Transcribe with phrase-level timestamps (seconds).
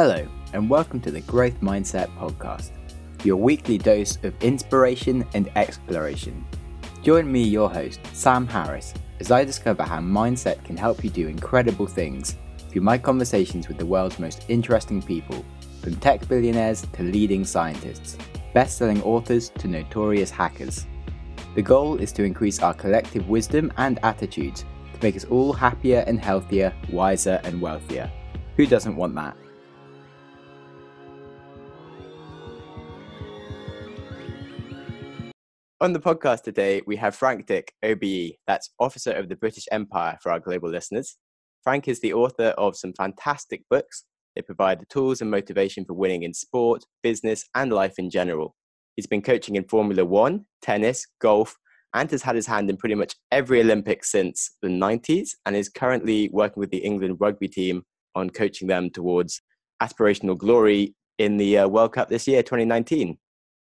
[0.00, 2.70] Hello, and welcome to the Growth Mindset Podcast,
[3.24, 6.46] your weekly dose of inspiration and exploration.
[7.02, 11.26] Join me, your host, Sam Harris, as I discover how mindset can help you do
[11.26, 12.36] incredible things
[12.70, 15.44] through my conversations with the world's most interesting people,
[15.82, 18.16] from tech billionaires to leading scientists,
[18.54, 20.86] best selling authors to notorious hackers.
[21.56, 26.04] The goal is to increase our collective wisdom and attitudes to make us all happier
[26.06, 28.08] and healthier, wiser and wealthier.
[28.56, 29.36] Who doesn't want that?
[35.80, 40.18] On the podcast today, we have Frank Dick, OBE, that's Officer of the British Empire
[40.20, 41.16] for our global listeners.
[41.62, 44.02] Frank is the author of some fantastic books.
[44.34, 48.56] They provide the tools and motivation for winning in sport, business, and life in general.
[48.96, 51.54] He's been coaching in Formula One, tennis, golf,
[51.94, 55.68] and has had his hand in pretty much every Olympics since the 90s and is
[55.68, 57.84] currently working with the England rugby team
[58.16, 59.40] on coaching them towards
[59.80, 63.16] aspirational glory in the uh, World Cup this year, 2019.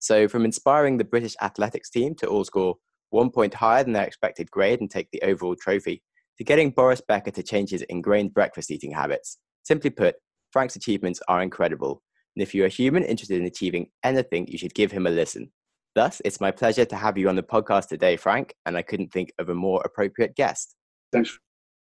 [0.06, 2.76] So, from inspiring the British athletics team to all score
[3.10, 6.04] one point higher than their expected grade and take the overall trophy,
[6.38, 9.40] to getting Boris Becker to change his ingrained breakfast eating habits.
[9.64, 10.14] Simply put,
[10.52, 12.04] Frank's achievements are incredible.
[12.36, 15.52] And if you're a human interested in achieving anything, you should give him a listen.
[15.96, 19.12] Thus, it's my pleasure to have you on the podcast today, Frank, and I couldn't
[19.12, 20.76] think of a more appropriate guest.
[21.12, 21.36] Thanks.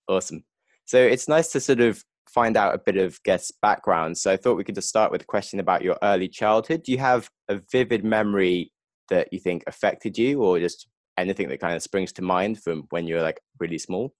[0.07, 0.43] Awesome.
[0.85, 4.17] So it's nice to sort of find out a bit of guest background.
[4.17, 6.83] So I thought we could just start with a question about your early childhood.
[6.83, 8.71] Do you have a vivid memory
[9.09, 10.87] that you think affected you, or just
[11.17, 14.13] anything that kind of springs to mind from when you were like really small?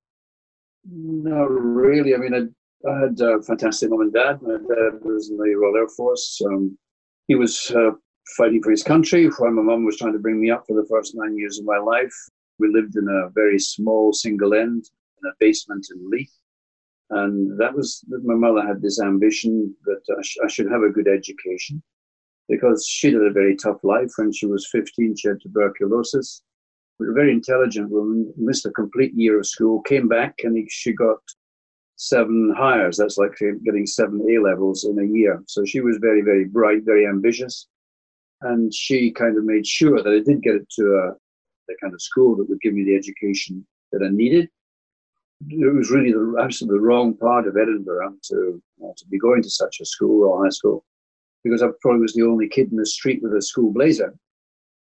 [0.84, 2.14] No, really.
[2.14, 4.42] I mean, I, I had a fantastic mom and dad.
[4.42, 6.42] My dad was in the Royal Air Force.
[6.46, 6.78] Um,
[7.28, 7.92] he was uh,
[8.36, 10.88] fighting for his country while my mum was trying to bring me up for the
[10.90, 12.14] first nine years of my life.
[12.60, 14.84] We lived in a very small single end
[15.24, 16.34] in a basement in Leith.
[17.12, 20.82] And that was that my mother had this ambition that I, sh- I should have
[20.82, 21.84] a good education
[22.48, 24.12] because she had a very tough life.
[24.16, 26.42] When she was 15, she had tuberculosis.
[26.98, 30.94] But a very intelligent woman, missed a complete year of school, came back and she
[30.94, 31.20] got
[31.98, 32.96] seven Highers.
[32.96, 33.32] That's like
[33.66, 35.44] getting seven A levels in a year.
[35.48, 37.68] So she was very, very bright, very ambitious.
[38.42, 41.14] And she kind of made sure that I did get it to a,
[41.68, 44.50] the kind of school that would give me the education that I needed
[45.50, 49.42] it was really the absolutely the wrong part of Edinburgh to uh, to be going
[49.44, 50.86] to such a school or high school,
[51.44, 54.14] because I probably was the only kid in the street with a school blazer.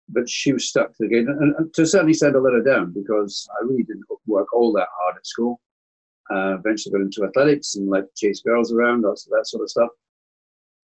[0.10, 2.64] But she was stuck to the game, and, to a certain extent, I let her
[2.64, 5.60] down because I really didn't work all that hard at school.
[6.32, 9.90] Uh, eventually, got into athletics and like chase girls around, that, that sort of stuff.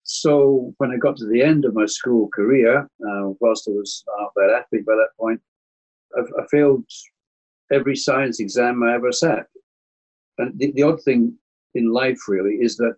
[0.03, 4.03] So when I got to the end of my school career, uh, whilst I was
[4.19, 5.39] an that athlete by that point,
[6.17, 6.85] I, I failed
[7.71, 9.47] every science exam I ever sat.
[10.37, 11.37] And the, the odd thing
[11.75, 12.95] in life really is that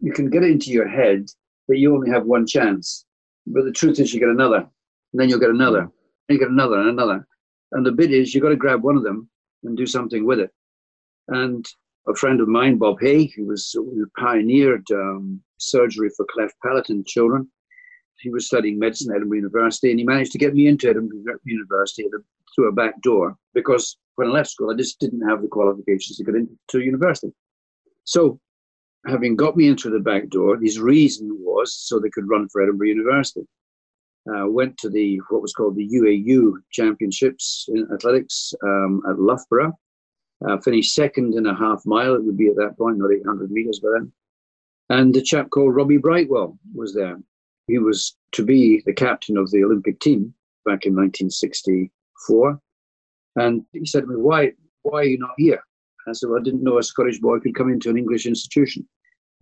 [0.00, 1.26] you can get it into your head
[1.68, 3.04] that you only have one chance.
[3.46, 5.90] But the truth is you get another, and then you'll get another, and
[6.28, 7.26] you get another and another.
[7.72, 9.28] And the bit is you've got to grab one of them
[9.64, 10.50] and do something with it.
[11.28, 11.64] And
[12.08, 16.90] a friend of mine, Bob Hay, who was who pioneered um, surgery for cleft palate
[16.90, 17.48] in children.
[18.20, 21.38] He was studying medicine at Edinburgh University, and he managed to get me into Edinburgh
[21.44, 22.08] University
[22.56, 26.16] through a back door because when I left school, I just didn't have the qualifications
[26.16, 27.32] to get into university.
[28.04, 28.40] So,
[29.06, 32.62] having got me into the back door, his reason was so they could run for
[32.62, 33.46] Edinburgh University.
[34.28, 39.78] Uh, went to the what was called the UAU Championships in athletics um, at Loughborough.
[40.46, 42.14] Uh, finished second in a half mile.
[42.14, 44.12] It would be at that point, not 800 meters by then.
[44.88, 47.18] And a chap called Robbie Brightwell was there.
[47.68, 50.34] He was to be the captain of the Olympic team
[50.64, 50.94] back in
[52.28, 52.60] 1964.
[53.36, 55.62] And he said to me, why, why are you not here?
[56.08, 58.86] I said, well, I didn't know a Scottish boy could come into an English institution.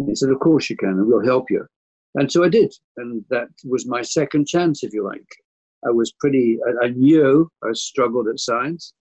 [0.05, 1.67] He said, of course you can, and we'll help you.
[2.15, 2.73] And so I did.
[2.97, 5.27] And that was my second chance, if you like.
[5.87, 8.95] I was pretty, I, I knew I struggled at science,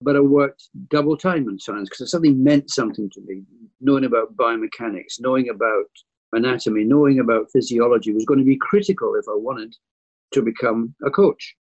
[0.00, 3.42] but I worked double time in science because something meant something to me.
[3.80, 5.86] Knowing about biomechanics, knowing about
[6.32, 9.74] anatomy, knowing about physiology was going to be critical if I wanted
[10.32, 11.56] to become a coach.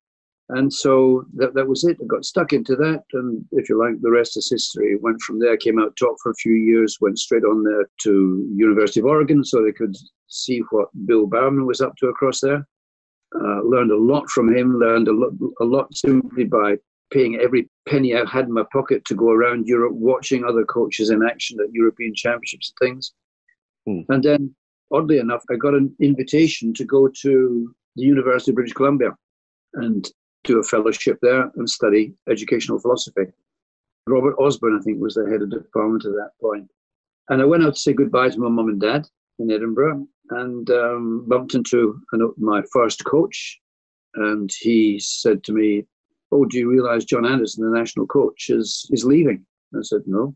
[0.50, 1.98] And so that, that was it.
[2.02, 3.04] I got stuck into that.
[3.14, 4.96] And if you like, the rest is history.
[4.96, 8.50] Went from there, came out, taught for a few years, went straight on there to
[8.56, 9.96] University of Oregon so they could
[10.28, 12.66] see what Bill Bowerman was up to across there.
[13.36, 16.78] Uh, learned a lot from him, learned a lot, a lot simply by
[17.12, 21.10] paying every penny I had in my pocket to go around Europe, watching other coaches
[21.10, 23.14] in action at European championships and things.
[23.86, 24.02] Hmm.
[24.14, 24.56] And then,
[24.92, 29.10] oddly enough, I got an invitation to go to the University of British Columbia.
[29.74, 30.10] And
[30.48, 33.26] do a fellowship there and study educational philosophy.
[34.08, 36.70] Robert Osborne, I think, was the head of the department at that point.
[37.30, 39.06] And I went out to say goodbye to my mum and dad.
[39.40, 43.60] in Edinburgh and um, bumped into an, my first coach.
[44.16, 45.86] And he said to me,
[46.32, 49.46] Oh, do you realize John Anderson, the national coach, is, is leaving?
[49.76, 50.36] I said, No.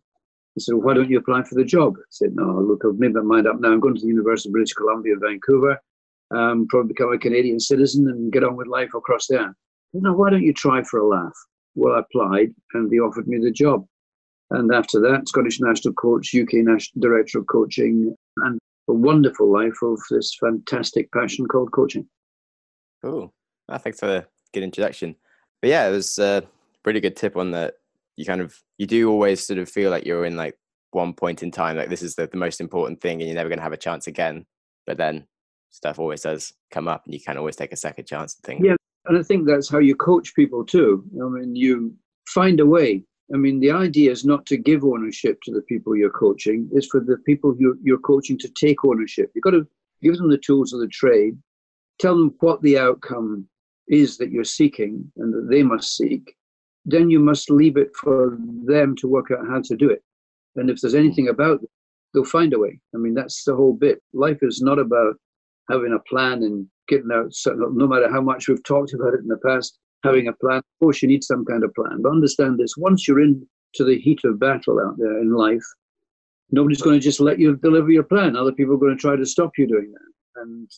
[0.55, 1.95] He said, well, Why don't you apply for the job?
[1.97, 3.71] I said, No, look, I've made my mind up now.
[3.71, 5.79] I'm going to the University of British Columbia Vancouver,
[6.31, 9.55] um, probably become a Canadian citizen and get on with life across there.
[9.93, 11.33] No, why don't you try for a laugh?
[11.75, 13.85] Well, I applied and they offered me the job.
[14.49, 18.59] And after that, Scottish national coach, UK national director of coaching, and
[18.89, 22.07] a wonderful life of this fantastic passion called coaching.
[23.01, 23.33] Cool.
[23.67, 25.15] Well, thanks for the good introduction.
[25.61, 26.43] But yeah, it was a
[26.83, 27.75] pretty good tip on that.
[28.17, 30.57] You kind of you do always sort of feel like you're in like
[30.91, 33.49] one point in time, like this is the, the most important thing, and you're never
[33.49, 34.45] going to have a chance again.
[34.85, 35.27] But then
[35.69, 38.65] stuff always does come up, and you can always take a second chance and think.
[38.65, 38.75] Yeah,
[39.06, 41.03] and I think that's how you coach people too.
[41.21, 41.94] I mean, you
[42.27, 43.03] find a way.
[43.33, 46.88] I mean, the idea is not to give ownership to the people you're coaching, it's
[46.88, 49.31] for the people you're, you're coaching to take ownership.
[49.33, 49.68] You've got to
[50.01, 51.38] give them the tools of the trade,
[52.00, 53.48] tell them what the outcome
[53.88, 56.36] is that you're seeking and that they must seek.
[56.86, 60.03] Then you must leave it for them to work out how to do it.
[60.56, 61.69] And if there's anything about it,
[62.13, 62.80] they'll find a way.
[62.94, 64.01] I mean, that's the whole bit.
[64.13, 65.15] Life is not about
[65.71, 69.27] having a plan and getting out, no matter how much we've talked about it in
[69.27, 70.57] the past, having a plan.
[70.57, 72.01] Of course, you need some kind of plan.
[72.01, 73.45] But understand this once you're into
[73.79, 75.63] the heat of battle out there in life,
[76.51, 78.35] nobody's going to just let you deliver your plan.
[78.35, 80.41] Other people are going to try to stop you doing that.
[80.41, 80.69] And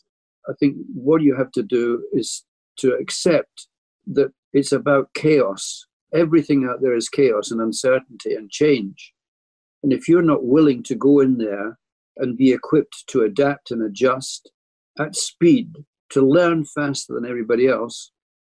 [0.48, 2.44] I think what you have to do is
[2.78, 3.68] to accept
[4.08, 5.86] that it's about chaos.
[6.14, 9.14] Everything out there is chaos and uncertainty and change.
[9.82, 11.80] And if you're not willing to go in there
[12.18, 14.52] and be equipped to adapt and adjust
[15.00, 15.74] at speed
[16.12, 18.12] to learn faster than everybody else,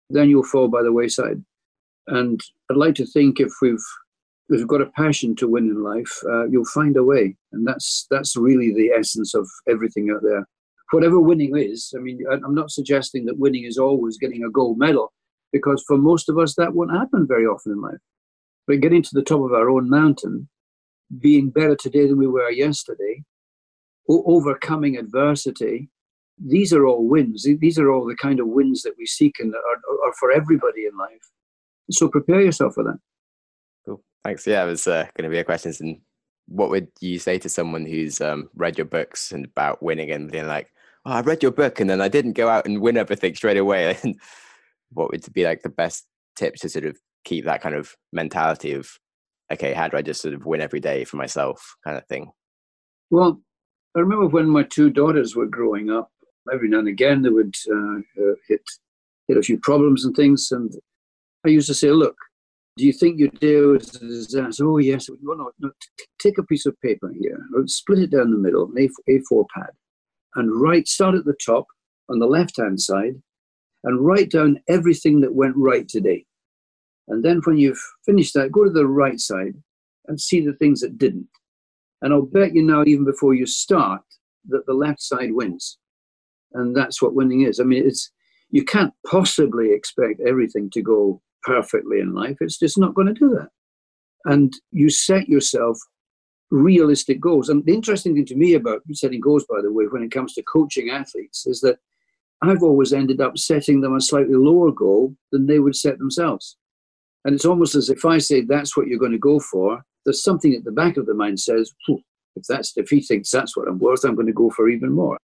[0.09, 1.43] then you'll fall by the wayside.
[2.07, 2.39] And
[2.69, 3.85] I'd like to think if we've
[4.49, 7.65] if we've got a passion to win in life, uh, you'll find a way, and
[7.65, 10.45] that's that's really the essence of everything out there.
[10.91, 14.77] Whatever winning is, I mean, I'm not suggesting that winning is always getting a gold
[14.77, 15.13] medal,
[15.53, 17.99] because for most of us that won't happen very often in life.
[18.67, 20.49] But getting to the top of our own mountain,
[21.19, 23.23] being better today than we were yesterday,
[24.09, 25.89] overcoming adversity,
[26.45, 27.47] these are all wins.
[27.59, 30.85] These are all the kind of wins that we seek and are, are for everybody
[30.85, 31.29] in life.
[31.91, 32.97] So prepare yourself for that.
[33.85, 34.01] Cool.
[34.23, 34.47] Thanks.
[34.47, 35.73] Yeah, it was uh, going to be a question.
[35.79, 35.99] And
[36.47, 40.31] what would you say to someone who's um, read your books and about winning and
[40.31, 40.71] being like,
[41.05, 43.57] oh, I read your book and then I didn't go out and win everything straight
[43.57, 43.97] away?
[44.03, 44.15] And
[44.93, 46.05] what would be like the best
[46.35, 48.89] tips to sort of keep that kind of mentality of,
[49.51, 52.31] okay, how do I just sort of win every day for myself kind of thing?
[53.09, 53.41] Well,
[53.95, 56.11] I remember when my two daughters were growing up,
[56.53, 58.61] every now and again they would uh, uh, hit
[59.27, 60.51] hit a few problems and things.
[60.51, 60.73] And
[61.45, 62.15] I used to say, look,
[62.77, 64.67] do you think your day was a disaster?
[64.67, 65.09] Oh, yes.
[65.21, 65.71] Well, no, no,
[66.19, 69.71] take a piece of paper here, split it down the middle, an A4 pad,
[70.35, 71.65] and write, start at the top
[72.09, 73.21] on the left hand side,
[73.83, 76.25] and write down everything that went right today.
[77.07, 79.55] And then when you've finished that, go to the right side
[80.07, 81.27] and see the things that didn't.
[82.01, 84.01] And I'll bet you now, even before you start,
[84.47, 85.77] that the left side wins
[86.53, 87.59] and that's what winning is.
[87.59, 88.11] I mean, it's
[88.49, 92.37] you can't possibly expect everything to go perfectly in life.
[92.41, 93.49] It's just not going to do that.
[94.25, 95.79] And you set yourself
[96.51, 97.49] realistic goals.
[97.49, 100.33] And the interesting thing to me about setting goals, by the way, when it comes
[100.33, 101.79] to coaching athletes, is that
[102.41, 106.57] I've always ended up setting them a slightly lower goal than they would set themselves.
[107.23, 110.23] And it's almost as if I say that's what you're going to go for, there's
[110.23, 111.71] something at the back of the mind says,
[112.35, 114.91] if that's if he thinks that's what I'm worth, I'm going to go for even
[114.91, 115.17] more.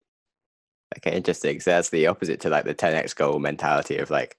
[0.98, 1.60] Okay, interesting.
[1.60, 4.38] So that's the opposite to like the 10x goal mentality of like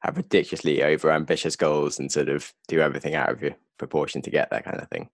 [0.00, 4.30] have ridiculously over ambitious goals and sort of do everything out of your proportion to
[4.30, 5.08] get that kind of thing.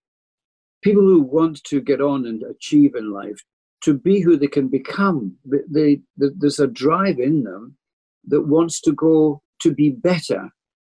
[0.83, 3.43] People who want to get on and achieve in life,
[3.83, 7.77] to be who they can become, they, they, there's a drive in them
[8.27, 10.51] that wants to go to be better.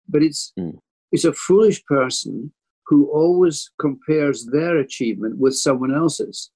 [0.08, 0.78] But it's mm.
[1.12, 2.52] it's a foolish person
[2.86, 6.50] who always compares their achievement with someone else's.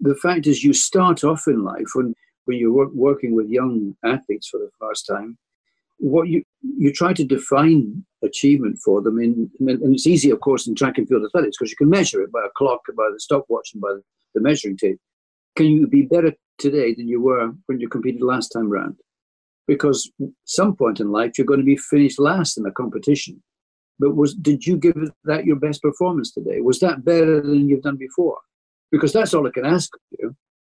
[0.00, 2.14] The fact is, you start off in life when
[2.46, 5.36] when you're work, working with young athletes for the first time,
[5.98, 10.66] what you you try to define achievement for them in, and it's easy, of course,
[10.66, 13.20] in track and field athletics because you can measure it by a clock, by the
[13.20, 13.94] stopwatch, and by
[14.34, 14.98] the measuring tape.
[15.56, 18.96] Can you be better today than you were when you competed last time round?
[19.66, 20.10] Because
[20.44, 23.42] some point in life you're going to be finished last in a competition.
[23.98, 26.60] But was did you give that your best performance today?
[26.60, 28.38] Was that better than you've done before?
[28.92, 30.36] Because that's all I can ask of you.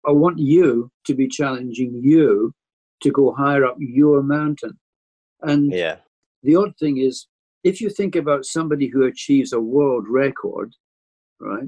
[0.08, 2.54] I want you to be challenging you
[3.02, 4.80] to go higher up your mountain.
[5.42, 5.98] And yeah.
[6.44, 7.28] the odd thing is,
[7.64, 10.74] if you think about somebody who achieves a world record,
[11.40, 11.68] right,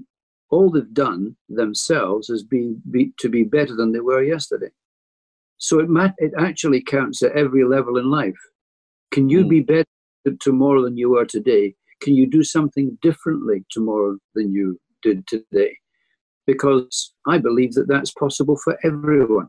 [0.49, 4.69] all they've done themselves is be, be to be better than they were yesterday.
[5.57, 8.39] So it mat- it actually counts at every level in life.
[9.11, 9.49] Can you mm.
[9.49, 9.85] be better
[10.39, 11.75] tomorrow than you are today?
[12.01, 15.77] Can you do something differently tomorrow than you did today?
[16.49, 19.47] Because I believe that that's possible for everyone.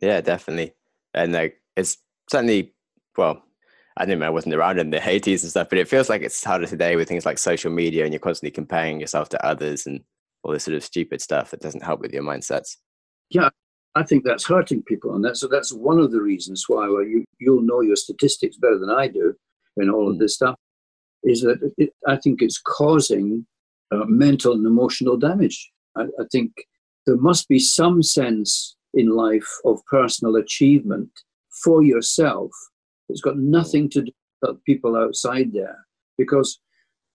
[0.00, 0.74] Yeah, definitely.
[1.14, 1.98] And like it's
[2.30, 2.74] certainly
[3.16, 3.42] well,
[3.96, 6.22] I didn't know I wasn't around in the 80s and stuff, but it feels like
[6.22, 9.86] it's harder today with things like social media and you're constantly comparing yourself to others
[9.86, 10.00] and
[10.42, 12.76] all this sort of stupid stuff that doesn't help with your mindsets.
[13.30, 13.50] Yeah,
[13.94, 17.04] I think that's hurting people, and that's so that's one of the reasons why well,
[17.04, 19.34] you you'll know your statistics better than I do
[19.76, 20.20] in all of hmm.
[20.20, 20.56] this stuff.
[21.24, 23.46] Is that it, I think it's causing
[23.92, 25.70] uh, mental and emotional damage.
[25.96, 26.52] I, I think
[27.06, 31.10] there must be some sense in life of personal achievement
[31.62, 32.50] for yourself.
[33.08, 35.86] It's got nothing to do with people outside there
[36.18, 36.60] because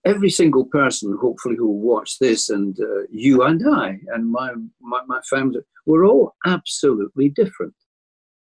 [0.05, 4.53] every single person, hopefully, who will watch this, and uh, you and I, and my,
[4.81, 7.74] my, my family, we're all absolutely different.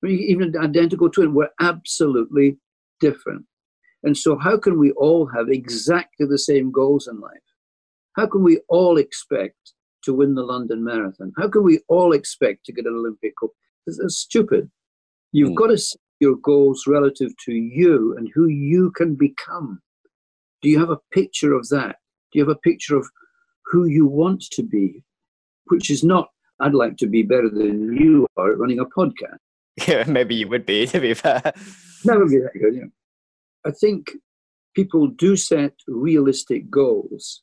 [0.04, 2.58] I mean, even identical twins, we're absolutely
[3.00, 3.46] different.
[4.04, 7.48] And so, how can we all have exactly the same goals in life?
[8.16, 9.74] How can we all expect
[10.04, 11.32] to win the London Marathon?
[11.38, 13.52] How can we all expect to get an Olympic Cup?
[13.88, 14.70] It's stupid.
[15.32, 15.56] You've mm.
[15.56, 19.82] got to set your goals relative to you and who you can become.
[20.62, 21.98] Do you have a picture of that?
[22.32, 23.08] Do you have a picture of
[23.66, 25.04] who you want to be?
[25.66, 26.30] Which is not,
[26.60, 29.38] I'd like to be better than you are at running a podcast.
[29.88, 31.42] Yeah, maybe you would be, to be fair.
[32.04, 32.90] That would be that good, yeah.
[33.66, 34.12] I think
[34.76, 37.42] people do set realistic goals,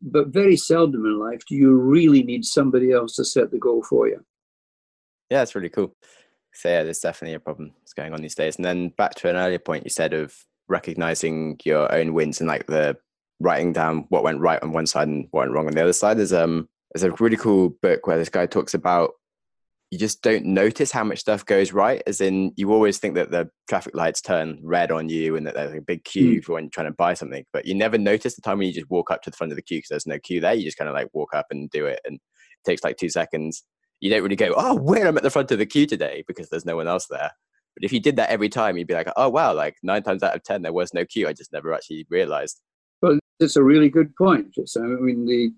[0.00, 3.82] but very seldom in life do you really need somebody else to set the goal
[3.82, 4.24] for you.
[5.30, 5.94] Yeah, it's really cool.
[6.54, 8.56] So yeah, there's definitely a problem that's going on these days.
[8.56, 10.34] And then back to an earlier point you said of
[10.68, 12.96] recognizing your own wins and like the
[13.40, 15.92] writing down what went right on one side and what went wrong on the other
[15.92, 16.18] side.
[16.18, 19.12] There's um there's a really cool book where this guy talks about
[19.90, 22.02] you just don't notice how much stuff goes right.
[22.06, 25.54] As in, you always think that the traffic lights turn red on you and that
[25.54, 26.44] there's a big queue mm.
[26.44, 28.74] for when you're trying to buy something, but you never notice the time when you
[28.74, 30.52] just walk up to the front of the queue because there's no queue there.
[30.52, 32.20] You just kind of like walk up and do it, and it
[32.66, 33.64] takes like two seconds.
[34.00, 36.50] You don't really go, oh, where I'm at the front of the queue today because
[36.50, 37.30] there's no one else there.
[37.74, 40.22] But if you did that every time, you'd be like, oh wow, like nine times
[40.22, 41.28] out of ten there was no queue.
[41.28, 42.60] I just never actually realized.
[43.00, 44.54] Well, that's a really good point.
[44.66, 45.50] So, I mean, the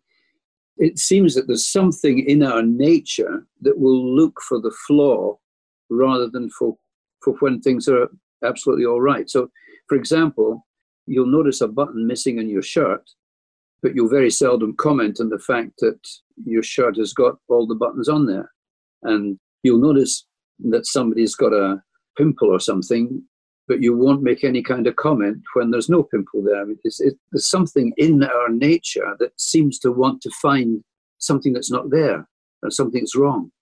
[0.80, 5.36] it seems that there's something in our nature that will look for the flaw
[5.90, 6.76] rather than for,
[7.22, 8.08] for when things are
[8.42, 9.28] absolutely all right.
[9.28, 9.50] So,
[9.88, 10.66] for example,
[11.06, 13.02] you'll notice a button missing in your shirt,
[13.82, 16.00] but you'll very seldom comment on the fact that
[16.46, 18.50] your shirt has got all the buttons on there.
[19.02, 20.24] And you'll notice
[20.60, 21.82] that somebody's got a
[22.16, 23.22] pimple or something,
[23.70, 26.60] but you won't make any kind of comment when there's no pimple there.
[26.60, 30.82] I mean, it's, it, there's something in our nature that seems to want to find
[31.18, 32.28] something that's not there
[32.64, 33.52] or something's wrong.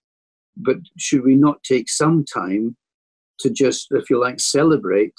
[0.57, 2.75] But should we not take some time
[3.41, 5.13] to just, if you like, celebrate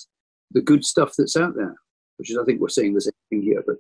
[0.51, 1.77] the good stuff that's out there?
[2.17, 3.63] Which is, I think we're saying the same thing here.
[3.65, 3.77] But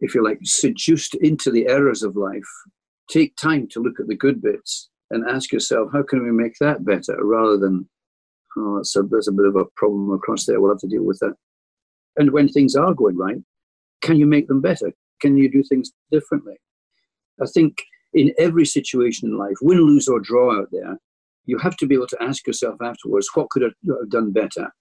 [0.00, 2.48] if you're like seduced into the errors of life,
[3.10, 6.54] take time to look at the good bits and ask yourself, how can we make
[6.60, 7.86] that better rather than
[8.56, 10.60] oh, a, there's a bit of a problem across there.
[10.60, 11.34] We'll have to deal with that.
[12.16, 13.36] And when things are going right,
[14.02, 14.92] can you make them better?
[15.20, 16.54] Can you do things differently?
[17.40, 17.82] I think
[18.14, 20.98] in every situation in life, win, lose, or draw out there,
[21.44, 24.72] you have to be able to ask yourself afterwards, what could I have done better?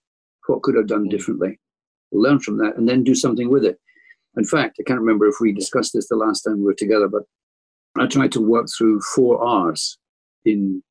[0.48, 1.12] What could I have done mm.
[1.12, 1.60] differently?
[2.12, 3.78] Learn from that and then do something with it.
[4.38, 7.08] In fact, I can't remember if we discussed this the last time we were together,
[7.08, 7.24] but
[7.98, 9.98] I tried to work through four R's
[10.44, 10.84] in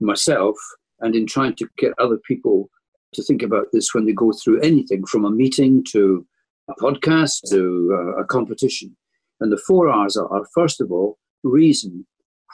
[0.00, 0.56] myself
[1.00, 2.68] and in trying to get other people
[3.14, 6.26] to think about this when they go through anything from a meeting to
[6.68, 8.94] a podcast to uh, a competition.
[9.40, 12.06] And the four R's are first of all, reason.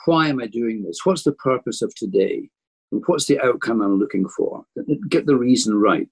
[0.05, 0.99] Why am I doing this?
[1.03, 2.49] What's the purpose of today?
[2.91, 4.63] And what's the outcome I'm looking for?
[5.09, 6.09] Get the reason right.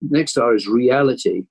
[0.00, 1.42] Next R is reality.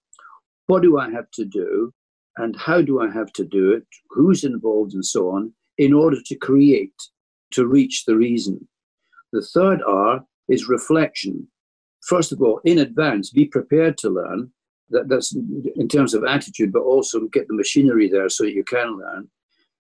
[0.68, 1.94] What do I have to do?
[2.38, 3.84] And how do I have to do it?
[4.10, 6.96] Who's involved and so on in order to create,
[7.52, 8.68] to reach the reason?
[9.34, 11.48] The third R is reflection.
[12.08, 14.52] First of all, in advance, be prepared to learn.
[14.90, 15.36] That, that's
[15.76, 19.28] in terms of attitude, but also get the machinery there so that you can learn.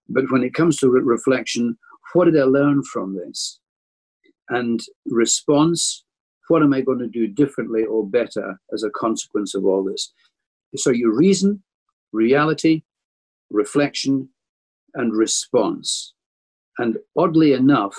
[0.09, 1.77] But when it comes to re- reflection,
[2.13, 3.59] what did I learn from this?
[4.49, 6.03] And response,
[6.47, 10.11] what am I going to do differently or better as a consequence of all this?
[10.75, 11.61] So you reason,
[12.11, 12.81] reality,
[13.51, 14.29] reflection,
[14.95, 16.13] and response.
[16.79, 17.95] And oddly enough,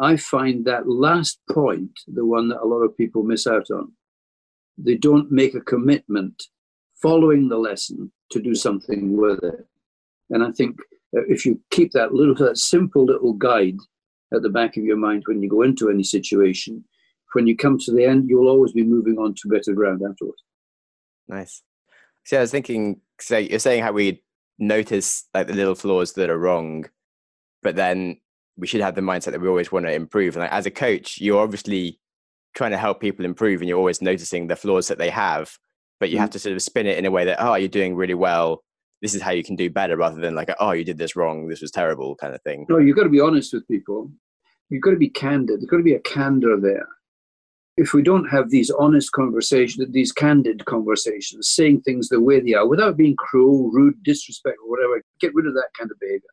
[0.00, 3.92] I find that last point the one that a lot of people miss out on.
[4.78, 6.42] They don't make a commitment
[7.02, 9.66] following the lesson to do something with it.
[10.30, 10.78] And I think
[11.16, 13.76] uh, if you keep that little, that simple little guide
[14.32, 16.84] at the back of your mind when you go into any situation,
[17.34, 20.42] when you come to the end, you'll always be moving on to better ground afterwards.
[21.28, 21.62] Nice.
[22.24, 24.22] See, I was thinking, so you're saying how we
[24.58, 26.86] notice like the little flaws that are wrong,
[27.62, 28.20] but then
[28.60, 30.36] we should have the mindset that we always want to improve.
[30.36, 31.98] And like, as a coach, you're obviously
[32.54, 35.56] trying to help people improve, and you're always noticing the flaws that they have.
[35.98, 36.20] But you mm.
[36.20, 38.62] have to sort of spin it in a way that, oh, you're doing really well.
[39.02, 41.48] This is how you can do better, rather than like, oh, you did this wrong.
[41.48, 42.66] This was terrible, kind of thing.
[42.68, 44.10] No, you've got to be honest with people.
[44.68, 45.60] You've got to be candid.
[45.60, 46.86] There's got to be a candor there
[47.80, 52.52] if we don't have these honest conversations, these candid conversations, saying things the way they
[52.52, 56.28] are without being cruel, rude, disrespectful, whatever, get rid of that kind of behavior.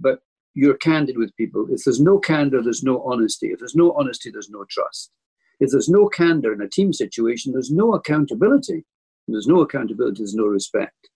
[0.00, 0.20] But
[0.56, 1.66] you're candid with people.
[1.70, 3.48] If there's no candor, there's no honesty.
[3.48, 5.12] If there's no honesty, there's no trust.
[5.60, 8.84] If there's no candor in a team situation, there's no accountability.
[9.28, 11.10] There's no accountability, there's no respect.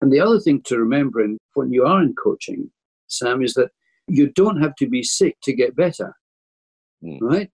[0.00, 2.70] And the other thing to remember in, when you are in coaching,
[3.08, 3.70] Sam, is that
[4.06, 6.14] you don't have to be sick to get better.
[7.02, 7.18] Mm.
[7.20, 7.50] Right?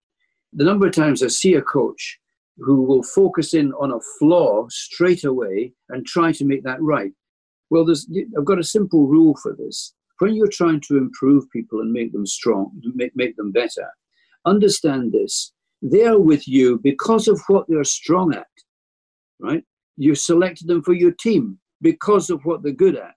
[0.55, 2.17] the number of times I see a coach
[2.57, 7.11] who will focus in on a flaw straight away and try to make that right.
[7.69, 9.93] Well, there's, I've got a simple rule for this.
[10.19, 13.89] When you're trying to improve people and make them strong, make, make them better,
[14.45, 15.51] understand this.
[15.81, 18.47] They are with you because of what they're strong at,
[19.39, 19.63] right?
[19.97, 23.13] You selected them for your team because of what they're good at.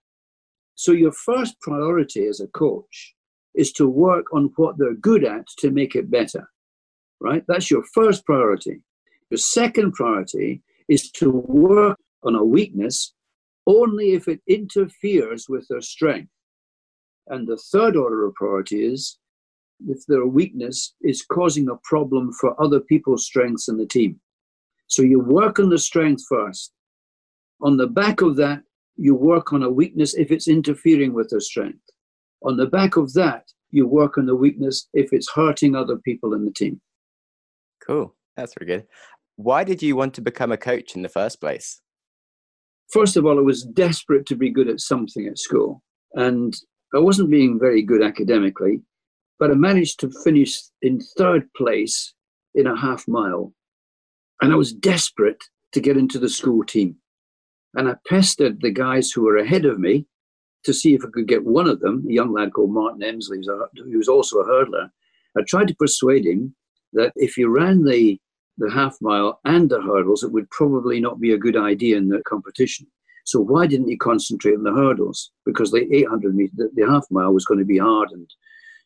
[0.75, 3.14] So your first priority as a coach
[3.55, 6.49] is to work on what they're good at to make it better
[7.21, 7.45] right?
[7.49, 8.81] That's your first priority.
[9.31, 13.14] Your second priority is to work on a weakness
[13.67, 16.31] only if it interferes with their strength.
[17.28, 19.18] And the third order of priority is
[19.87, 24.18] if their weakness is causing a problem for other people's strengths in the team.
[24.88, 26.73] So you work on the strength first.
[27.61, 28.62] On the back of that,
[28.97, 31.82] you work on a weakness if it's interfering with their strength.
[32.42, 36.35] On the back of that, you work on the weakness if it's hurting other people
[36.35, 36.80] in the team.
[37.86, 38.14] Cool.
[38.36, 38.86] That's very good.
[39.36, 41.80] Why did you want to become a coach in the first place?
[42.91, 45.82] First of all, I was desperate to be good at something at school.
[46.14, 46.56] And
[46.94, 48.80] I wasn't being very good academically,
[49.38, 52.14] but I managed to finish in third place
[52.54, 53.52] in a half mile.
[54.40, 56.96] And I was desperate to get into the school team.
[57.74, 60.06] And I pestered the guys who were ahead of me
[60.64, 63.44] to see if I could get one of them, a young lad called Martin Emsley,
[63.76, 64.90] who was also a hurdler.
[65.36, 66.54] I tried to persuade him
[66.94, 68.18] that if you ran the,
[68.56, 72.08] the half mile and the hurdles, it would probably not be a good idea in
[72.08, 72.86] the competition.
[73.28, 75.32] So why didn't you concentrate on the hurdles?
[75.45, 78.26] Because the 800 meter, the, the half mile was going to be hard, and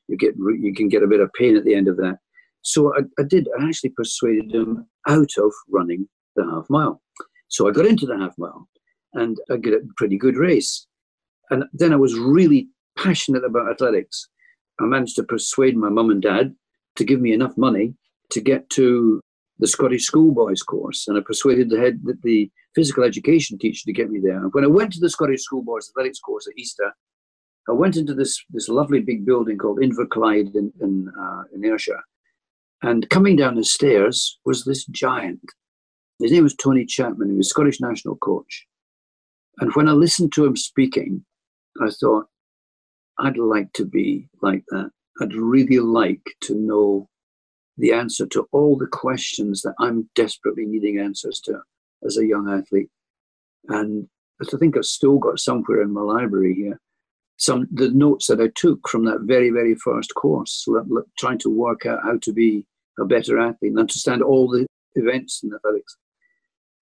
[0.09, 2.19] you get you can get a bit of pain at the end of that.
[2.63, 3.49] So I, I did.
[3.57, 7.01] I actually persuaded him out of running the half mile.
[7.51, 8.69] So I got into the half mile,
[9.13, 10.89] and I got a pretty good race.
[11.51, 12.67] And then I was really
[12.99, 14.27] passionate about athletics.
[14.81, 16.53] I managed to persuade my mum and dad
[16.97, 17.95] to give me enough money
[18.33, 19.21] to get to
[19.63, 24.11] the Scottish Schoolboys course, and I persuaded the head, the physical education teacher, to get
[24.11, 24.39] me there.
[24.39, 26.93] And when I went to the Scottish Schoolboys athletics course at Easter,
[27.69, 32.03] I went into this this lovely big building called Inverclyde in in, uh, in Ayrshire,
[32.83, 35.45] and coming down the stairs was this giant.
[36.19, 37.31] His name was Tony Chapman.
[37.31, 38.67] He was Scottish national coach.
[39.61, 41.25] And when I listened to him speaking,
[41.81, 42.27] I thought,
[43.19, 44.91] I'd like to be like that.
[45.21, 47.09] I'd really like to know
[47.79, 51.61] the answer to all the questions that I'm desperately needing answers to
[52.05, 52.91] as a young athlete.
[53.69, 54.09] And
[54.41, 56.81] I think I've still got somewhere in my library here
[57.39, 60.65] some the notes that I took from that very, very first course,
[61.19, 62.65] trying to work out how to be
[63.01, 65.97] a better athlete and understand all the events in athletics.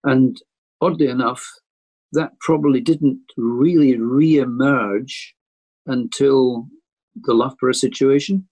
[0.03, 0.39] And
[0.79, 1.43] oddly enough,
[2.11, 5.35] that probably didn't really re-emerge
[5.87, 6.67] until
[7.15, 8.47] the Loughborough situation,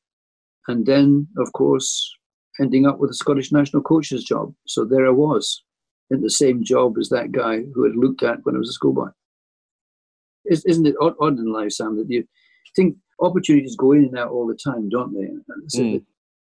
[0.67, 2.11] and then, of course,
[2.59, 4.53] ending up with a Scottish national coach's job.
[4.67, 5.63] So there I was
[6.09, 8.73] in the same job as that guy who had looked at when I was a
[8.73, 9.09] schoolboy.
[10.45, 12.25] Isn't it odd, odd in life, Sam, that you
[12.75, 15.79] think opportunities go in and out all the time, don't they?
[15.79, 16.03] Mm.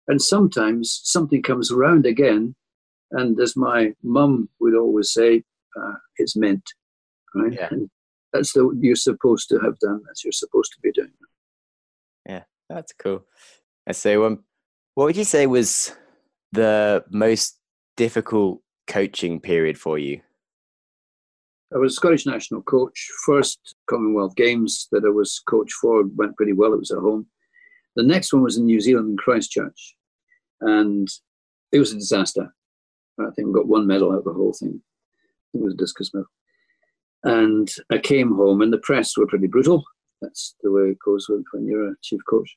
[0.09, 2.55] And sometimes something comes around again,
[3.13, 5.43] and as my mum would always say,
[5.81, 6.65] uh, it's meant,
[7.35, 7.53] right?
[7.53, 7.69] Yeah.
[7.71, 7.91] And
[8.33, 10.03] that's what you're supposed to have done.
[10.07, 11.13] That's you're supposed to be doing.
[12.29, 13.25] Yeah, that's cool.
[13.87, 14.45] I say um,
[14.97, 15.95] what would you say was
[16.53, 17.59] the most
[17.99, 20.23] difficult coaching period for you?
[21.75, 23.07] I was Scottish national coach.
[23.27, 26.73] First Commonwealth Games that I was coach for went pretty well.
[26.73, 27.27] It was at home.
[27.95, 29.97] The next one was in New Zealand in Christchurch,
[30.63, 31.09] and
[31.73, 32.55] it was a disaster.
[33.21, 34.81] I think we got one medal out of the whole thing.
[35.53, 36.31] It was a discus medal.
[37.23, 39.85] And I came home, and the press were pretty brutal
[40.23, 42.57] That's the way it goes when you're a chief coach.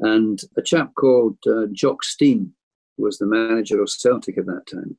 [0.00, 2.52] And a chap called uh, Jock Stein
[2.98, 4.96] was the manager of Celtic at that time.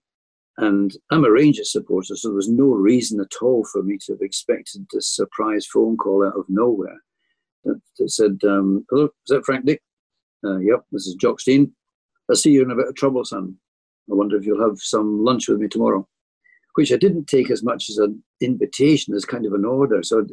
[0.58, 4.14] And I'm a Rangers supporter, so there was no reason at all for me to
[4.14, 7.02] have expected this surprise phone call out of nowhere
[7.64, 9.82] that, that said, um, Hello, is that Frank Dick?
[10.44, 11.72] Uh, yep, this is Jock Stein.
[12.30, 13.56] I see you're in a bit of trouble, son.
[14.12, 16.08] I wonder if you'll have some lunch with me tomorrow.
[16.76, 20.02] Which I didn't take as much as an invitation, as kind of an order.
[20.04, 20.24] So I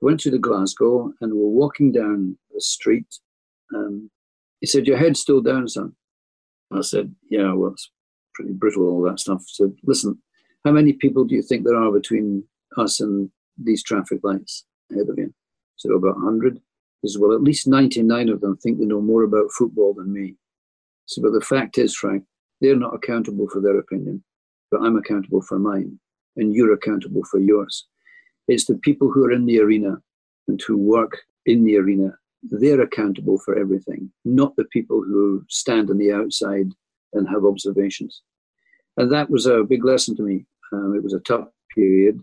[0.00, 3.06] went to the Glasgow and we're walking down the street.
[3.74, 4.10] Um,
[4.60, 5.94] he said, Your head's still down, son.
[6.72, 7.90] I said, Yeah, well, it's
[8.34, 9.42] pretty brutal, all that stuff.
[9.46, 10.18] So, listen,
[10.64, 12.44] how many people do you think there are between
[12.76, 13.30] us and
[13.62, 15.32] these traffic lights ahead of you?
[15.76, 16.60] So about 100.
[17.02, 20.12] He said, well, at least 99 of them think they know more about football than
[20.12, 20.36] me.
[21.06, 22.24] So, but the fact is, Frank,
[22.60, 24.24] they're not accountable for their opinion,
[24.70, 25.98] but I'm accountable for mine,
[26.36, 27.86] and you're accountable for yours.
[28.48, 29.96] It's the people who are in the arena
[30.48, 32.16] and who work in the arena.
[32.50, 36.72] They're accountable for everything, not the people who stand on the outside
[37.14, 38.22] and have observations.
[38.96, 40.46] And that was a big lesson to me.
[40.72, 42.20] Um, it was a tough period,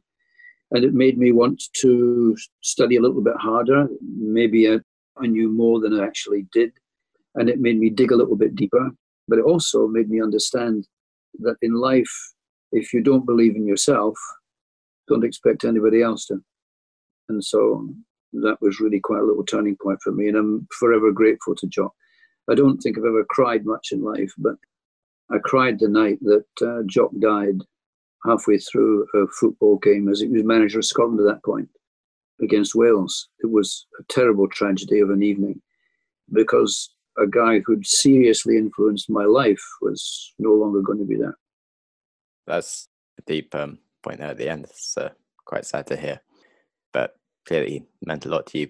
[0.71, 3.87] and it made me want to study a little bit harder.
[4.01, 4.79] Maybe I,
[5.17, 6.71] I knew more than I actually did,
[7.35, 8.91] and it made me dig a little bit deeper.
[9.27, 10.87] But it also made me understand
[11.39, 12.11] that in life,
[12.71, 14.17] if you don't believe in yourself,
[15.07, 16.41] don't expect anybody else to.
[17.29, 17.89] And so
[18.33, 21.67] that was really quite a little turning point for me, and I'm forever grateful to
[21.67, 21.93] Jock.
[22.49, 24.55] I don't think I've ever cried much in life, but
[25.31, 27.59] I cried the night that uh, Jock died
[28.25, 31.69] halfway through a football game as he was manager of Scotland at that point
[32.41, 33.29] against Wales.
[33.39, 35.61] It was a terrible tragedy of an evening
[36.31, 41.37] because a guy who'd seriously influenced my life was no longer going to be there.
[42.47, 42.87] That's
[43.19, 44.65] a deep um, point there at the end.
[44.65, 45.09] It's uh,
[45.45, 46.21] quite sad to hear,
[46.93, 47.15] but
[47.47, 48.69] clearly meant a lot to you.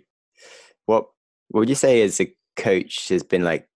[0.86, 1.06] What,
[1.50, 3.68] what would you say as a coach has been like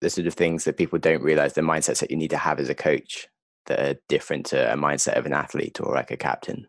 [0.00, 2.60] the sort of things that people don't realize the mindsets that you need to have
[2.60, 3.28] as a coach
[3.66, 6.66] that are different to a mindset of an athlete or like a captain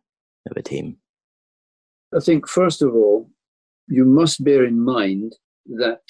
[0.50, 0.98] of a team?
[2.16, 3.30] I think, first of all,
[3.88, 6.02] you must bear in mind that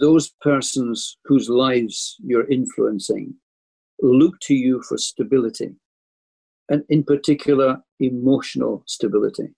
[0.00, 3.34] those persons whose lives you're influencing
[4.00, 5.74] look to you for stability,
[6.68, 9.50] and in particular, emotional stability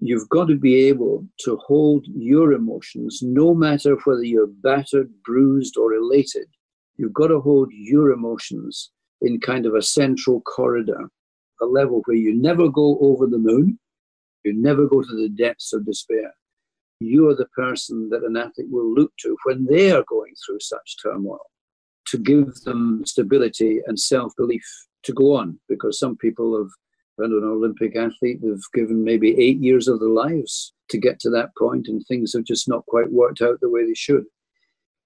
[0.00, 5.76] you've got to be able to hold your emotions no matter whether you're battered, bruised,
[5.76, 6.46] or elated.
[6.96, 8.90] You've got to hold your emotions
[9.22, 11.08] in kind of a central corridor,
[11.60, 13.78] a level where you never go over the moon,
[14.44, 16.34] you never go to the depths of despair.
[17.00, 20.60] You are the person that an athlete will look to when they are going through
[20.60, 21.40] such turmoil
[22.06, 24.64] to give them stability and self belief
[25.04, 26.70] to go on because some people have
[27.18, 31.30] and an Olympic athlete, they've given maybe eight years of their lives to get to
[31.30, 34.24] that point, and things have just not quite worked out the way they should.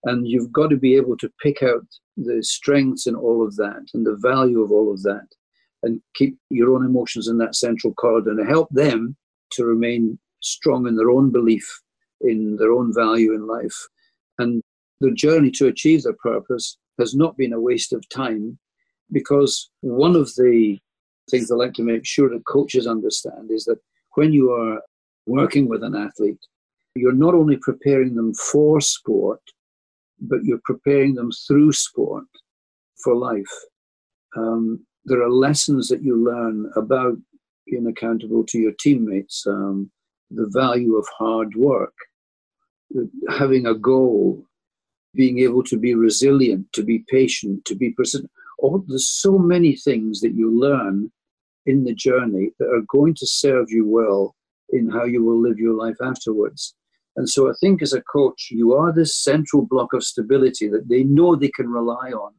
[0.05, 3.85] And you've got to be able to pick out the strengths in all of that
[3.94, 5.27] and the value of all of that,
[5.83, 9.16] and keep your own emotions in that central corridor and help them
[9.53, 11.66] to remain strong in their own belief
[12.21, 13.77] in their own value in life.
[14.38, 14.62] And
[15.01, 18.59] the journey to achieve their purpose has not been a waste of time
[19.12, 20.79] because one of the
[21.31, 23.79] things I like to make sure that coaches understand is that
[24.14, 24.81] when you are
[25.27, 26.45] working with an athlete,
[26.95, 29.41] you're not only preparing them for sport,
[30.21, 32.25] but you're preparing them through sport
[33.03, 33.55] for life.
[34.37, 37.17] Um, there are lessons that you learn about
[37.67, 39.91] being accountable to your teammates, um,
[40.31, 41.95] the value of hard work,
[43.29, 44.45] having a goal,
[45.14, 48.31] being able to be resilient, to be patient, to be persistent.
[48.62, 51.11] Oh, there's so many things that you learn
[51.68, 54.35] in the journey that are going to serve you well
[54.70, 56.74] in how you will live your life afterwards.
[57.16, 60.88] And so I think as a coach, you are this central block of stability that
[60.88, 62.33] they know they can rely on.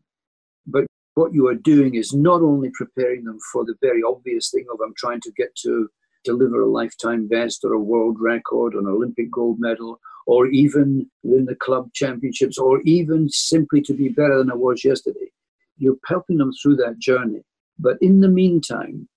[0.65, 4.65] But what you are doing is not only preparing them for the very obvious thing
[4.71, 5.89] of I'm trying to get to
[6.23, 11.09] deliver a lifetime best or a world record or an Olympic gold medal or even
[11.23, 15.29] win the club championships or even simply to be better than I was yesterday.
[15.77, 17.41] You're helping them through that journey.
[17.79, 19.07] But in the meantime,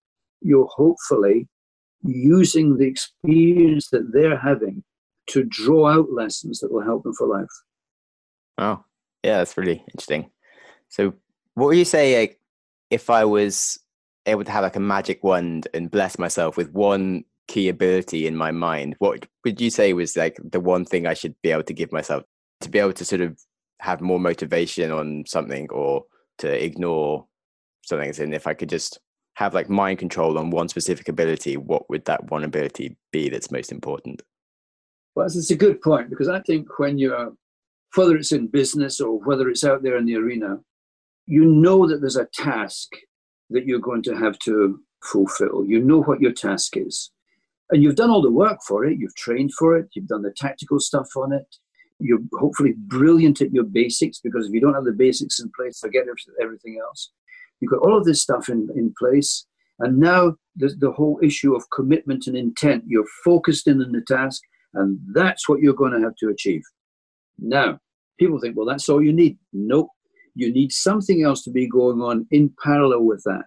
[0.45, 1.49] you're hopefully
[2.03, 4.83] using the experience that they're having
[5.29, 7.47] to draw out lessons that will help them for life.
[8.59, 8.85] Oh,
[9.23, 10.31] yeah, that's really interesting.
[10.89, 11.15] So,
[11.55, 12.41] what would you say like,
[12.91, 13.79] if I was
[14.27, 18.37] able to have like a magic wand and bless myself with one key ability in
[18.37, 18.97] my mind?
[18.99, 21.93] What would you say was like the one thing I should be able to give
[21.93, 22.25] myself
[22.61, 23.39] to be able to sort of
[23.81, 26.05] have more motivation on something or
[26.39, 27.27] to ignore
[27.83, 28.13] something?
[28.19, 28.99] And if I could just
[29.43, 33.51] have like mind control on one specific ability, what would that one ability be that's
[33.51, 34.23] most important?
[35.15, 37.33] Well, it's a good point because I think when you're,
[37.97, 40.59] whether it's in business or whether it's out there in the arena,
[41.27, 42.89] you know that there's a task
[43.51, 45.65] that you're going to have to fulfill.
[45.67, 47.11] You know what your task is.
[47.71, 48.99] And you've done all the work for it.
[48.99, 49.89] You've trained for it.
[49.95, 51.57] You've done the tactical stuff on it.
[51.99, 55.79] You're hopefully brilliant at your basics because if you don't have the basics in place,
[55.81, 56.05] forget
[56.41, 57.11] everything else.
[57.63, 59.47] You've got all of this stuff in, in place.
[59.79, 62.83] And now the, the whole issue of commitment and intent.
[62.87, 64.43] You're focused in on the task,
[64.75, 66.63] and that's what you're going to have to achieve.
[67.39, 67.79] Now,
[68.19, 69.39] people think, well, that's all you need.
[69.53, 69.91] Nope.
[70.35, 73.45] You need something else to be going on in parallel with that.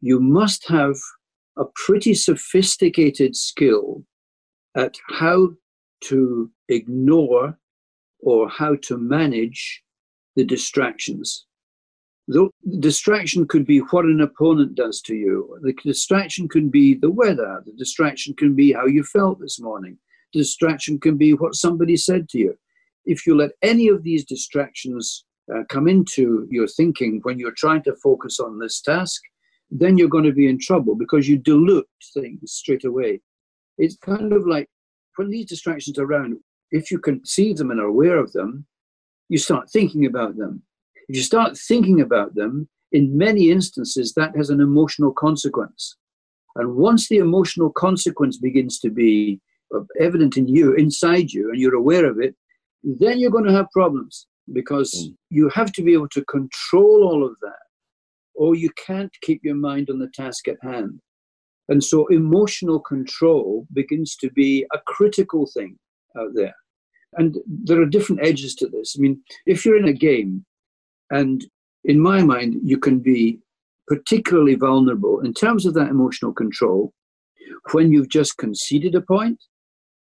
[0.00, 0.94] You must have
[1.58, 4.04] a pretty sophisticated skill
[4.76, 5.50] at how
[6.02, 7.58] to ignore
[8.20, 9.82] or how to manage
[10.36, 11.46] the distractions.
[12.30, 15.58] The distraction could be what an opponent does to you.
[15.62, 17.60] The distraction can be the weather.
[17.66, 19.98] The distraction can be how you felt this morning.
[20.32, 22.56] The distraction can be what somebody said to you.
[23.04, 27.82] If you let any of these distractions uh, come into your thinking when you're trying
[27.82, 29.20] to focus on this task,
[29.72, 33.20] then you're going to be in trouble because you dilute things straight away.
[33.76, 34.68] It's kind of like
[35.16, 36.36] when these distractions are around,
[36.70, 38.66] if you can see them and are aware of them,
[39.28, 40.62] you start thinking about them.
[41.10, 45.96] If you start thinking about them, in many instances, that has an emotional consequence.
[46.54, 49.40] And once the emotional consequence begins to be
[49.98, 52.36] evident in you, inside you, and you're aware of it,
[52.84, 55.16] then you're going to have problems because mm.
[55.30, 57.64] you have to be able to control all of that,
[58.36, 61.00] or you can't keep your mind on the task at hand.
[61.68, 65.76] And so emotional control begins to be a critical thing
[66.16, 66.54] out there.
[67.14, 68.94] And there are different edges to this.
[68.96, 70.46] I mean, if you're in a game,
[71.10, 71.44] and
[71.84, 73.38] in my mind, you can be
[73.88, 76.92] particularly vulnerable in terms of that emotional control
[77.72, 79.42] when you've just conceded a point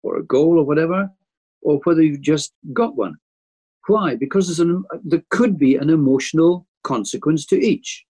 [0.03, 1.09] or a goal or whatever,
[1.63, 3.15] or whether you've just got one.
[3.87, 4.17] Why?
[4.17, 8.05] Because an, there could be an emotional consequence to each.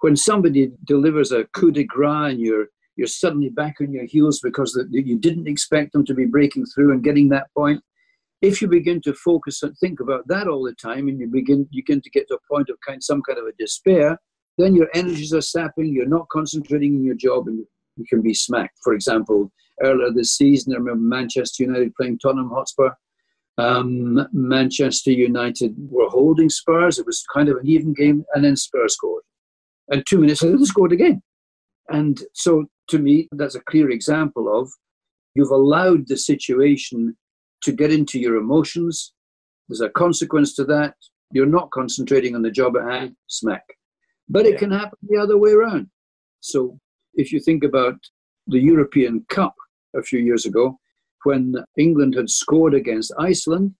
[0.00, 4.40] When somebody delivers a coup de grace and you're you're suddenly back on your heels
[4.40, 7.82] because the, you didn't expect them to be breaking through and getting that point.
[8.42, 11.66] If you begin to focus and think about that all the time, and you begin
[11.70, 14.18] you begin to get to a point of kind some kind of a despair,
[14.58, 15.92] then your energies are sapping.
[15.92, 17.64] You're not concentrating in your job, and
[17.96, 18.78] you can be smacked.
[18.82, 19.50] For example,
[19.82, 22.90] earlier this season, I remember Manchester United playing Tottenham Hotspur.
[23.58, 26.98] Um, Manchester United were holding Spurs.
[26.98, 29.22] It was kind of an even game, and then Spurs scored.
[29.88, 31.22] And two minutes later, they scored again.
[31.88, 34.70] And so, to me, that's a clear example of
[35.34, 37.16] you've allowed the situation
[37.66, 39.12] to get into your emotions.
[39.68, 40.94] There's a consequence to that.
[41.32, 43.64] You're not concentrating on the job at hand, smack.
[44.28, 45.88] But it can happen the other way around.
[46.40, 46.78] So,
[47.14, 47.96] if you think about
[48.46, 49.54] the European Cup
[49.96, 50.78] a few years ago,
[51.24, 53.74] when England had scored against Iceland,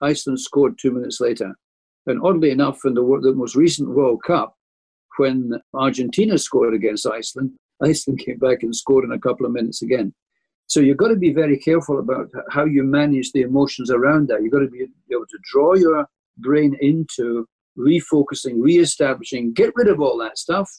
[0.00, 1.54] Iceland scored two minutes later.
[2.06, 4.54] And oddly enough, in the, the most recent World Cup,
[5.18, 7.52] when Argentina scored against Iceland,
[7.84, 10.12] Iceland came back and scored in a couple of minutes again.
[10.68, 14.42] So you've got to be very careful about how you manage the emotions around that.
[14.42, 20.00] You've got to be able to draw your brain into refocusing, re-establishing, get rid of
[20.00, 20.70] all that stuff.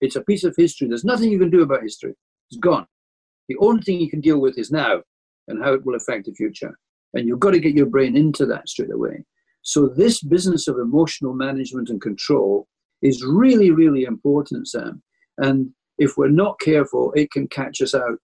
[0.00, 0.88] It's a piece of history.
[0.88, 2.14] There's nothing you can do about history.
[2.50, 2.86] It's gone.
[3.48, 5.02] The only thing you can deal with is now
[5.48, 6.78] and how it will affect the future.
[7.12, 9.24] And you've got to get your brain into that straight away.
[9.60, 12.66] So this business of emotional management and control
[13.02, 15.02] is really, really important, Sam.
[15.36, 18.20] And if we're not careful, it can catch us out.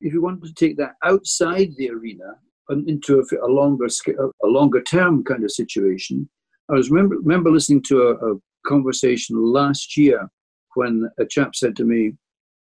[0.00, 2.36] If you want to take that outside the arena
[2.68, 6.28] and into a, a longer, a longer term kind of situation,
[6.70, 8.36] I was remember, remember listening to a, a
[8.66, 10.28] conversation last year
[10.74, 12.12] when a chap said to me,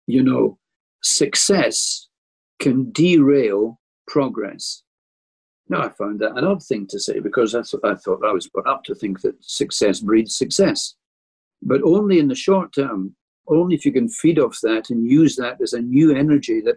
[0.07, 0.59] you know,
[1.03, 2.09] success
[2.61, 4.83] can derail progress.
[5.69, 8.33] Now, I found that an odd thing to say because that's what I thought I
[8.33, 10.95] was brought up to think that success breeds success
[11.63, 13.15] but only in the short term,
[13.49, 16.77] only if you can feed off that and use that as a new energy that,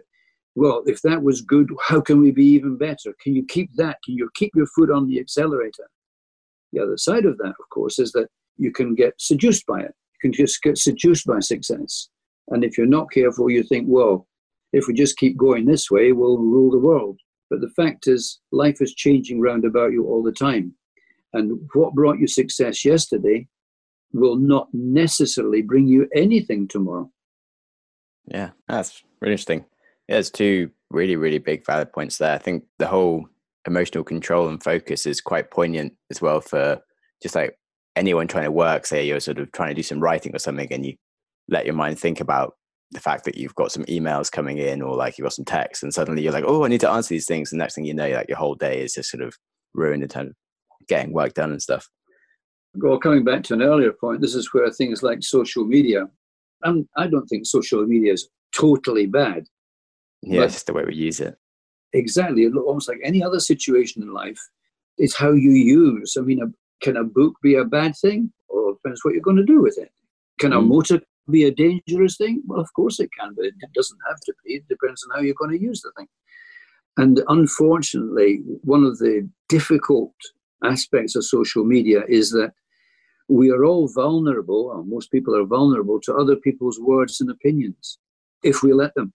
[0.54, 3.14] well, if that was good, how can we be even better?
[3.22, 3.98] Can you keep that?
[4.04, 5.88] Can you keep your foot on the accelerator?
[6.72, 9.94] The other side of that, of course, is that you can get seduced by it.
[10.22, 12.08] You can just get seduced by success.
[12.48, 14.26] And if you're not careful, you think, well,
[14.72, 17.18] if we just keep going this way, we'll rule the world.
[17.48, 20.74] But the fact is, life is changing round about you all the time.
[21.32, 23.46] And what brought you success yesterday
[24.12, 27.10] will not necessarily bring you anything tomorrow.
[28.26, 29.64] Yeah, that's really interesting.
[30.10, 32.34] Yeah, there's two really, really big valid points there.
[32.34, 33.28] I think the whole
[33.64, 36.80] emotional control and focus is quite poignant as well for
[37.22, 37.56] just like
[37.94, 40.66] anyone trying to work, say you're sort of trying to do some writing or something
[40.72, 40.96] and you
[41.48, 42.54] let your mind think about
[42.90, 45.84] the fact that you've got some emails coming in or like you've got some text
[45.84, 47.52] and suddenly you're like, oh, I need to answer these things.
[47.52, 49.36] And next thing you know, like your whole day is just sort of
[49.74, 51.88] ruined in terms of getting work done and stuff.
[52.74, 56.08] Well, coming back to an earlier point, this is where things like social media,
[56.64, 59.46] and I don't think social media is totally bad.
[60.22, 61.36] Yeah, it's just the way we use it.
[61.92, 62.46] Exactly.
[62.46, 64.40] Almost like any other situation in life,
[64.98, 66.16] it's how you use.
[66.18, 66.46] I mean, a,
[66.84, 68.32] can a book be a bad thing?
[68.48, 69.90] Or depends what you're going to do with it.
[70.38, 70.68] Can a mm.
[70.68, 72.42] motor be a dangerous thing?
[72.46, 74.54] Well, of course it can, but it doesn't have to be.
[74.54, 76.08] It depends on how you're going to use the thing.
[76.96, 80.12] And unfortunately, one of the difficult
[80.64, 82.52] aspects of social media is that
[83.28, 87.98] we are all vulnerable, or most people are vulnerable to other people's words and opinions
[88.42, 89.12] if we let them.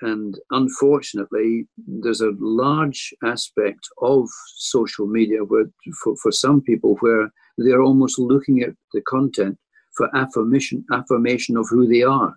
[0.00, 5.66] And unfortunately, there's a large aspect of social media where,
[6.02, 9.56] for, for some people where they're almost looking at the content
[9.96, 12.36] for affirmation, affirmation of who they are.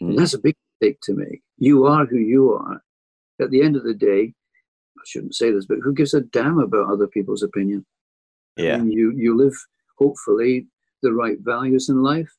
[0.00, 0.16] Mm.
[0.16, 1.42] that's a big mistake to make.
[1.58, 2.82] You are who you are.
[3.40, 4.34] At the end of the day,
[4.98, 7.86] I shouldn't say this, but who gives a damn about other people's opinion?
[8.56, 8.74] Yeah.
[8.74, 9.54] I mean, you, you live,
[9.98, 10.66] hopefully,
[11.02, 12.30] the right values in life.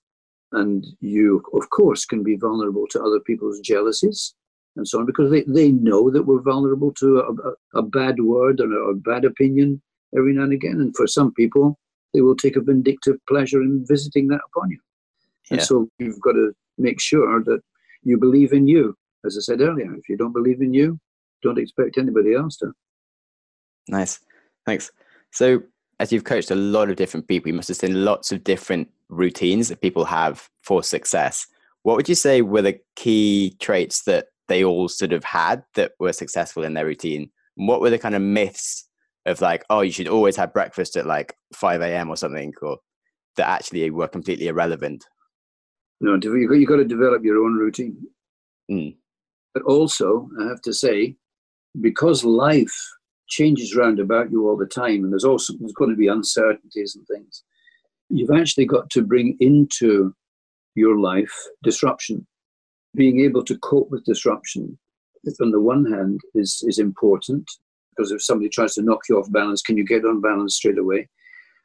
[0.51, 4.35] And you, of course, can be vulnerable to other people's jealousies
[4.75, 8.19] and so on because they, they know that we're vulnerable to a, a, a bad
[8.19, 9.81] word or a, a bad opinion
[10.17, 10.79] every now and again.
[10.79, 11.77] And for some people,
[12.13, 14.79] they will take a vindictive pleasure in visiting that upon you.
[15.49, 15.65] And yeah.
[15.65, 17.61] so you've got to make sure that
[18.03, 18.95] you believe in you.
[19.25, 20.99] As I said earlier, if you don't believe in you,
[21.41, 22.73] don't expect anybody else to.
[23.87, 24.19] Nice.
[24.65, 24.91] Thanks.
[25.31, 25.61] So,
[25.99, 28.89] as you've coached a lot of different people, you must have seen lots of different
[29.09, 31.47] routines that people have for success.
[31.83, 35.93] What would you say were the key traits that they all sort of had that
[35.99, 37.31] were successful in their routine?
[37.57, 38.87] And what were the kind of myths
[39.25, 42.09] of like, oh, you should always have breakfast at like 5 a.m.
[42.09, 42.77] or something, or
[43.37, 45.05] that actually were completely irrelevant?
[46.01, 47.97] No, you've got to develop your own routine.
[48.69, 48.95] Mm.
[49.53, 51.15] But also, I have to say,
[51.81, 52.75] because life
[53.27, 56.95] changes round about you all the time, and there's also there's going to be uncertainties
[56.95, 57.43] and things,
[58.09, 60.13] you've actually got to bring into
[60.75, 62.27] your life disruption.
[62.95, 64.77] Being able to cope with disruption,
[65.41, 67.49] on the one hand, is, is important
[67.95, 70.77] because if somebody tries to knock you off balance, can you get on balance straight
[70.77, 71.07] away?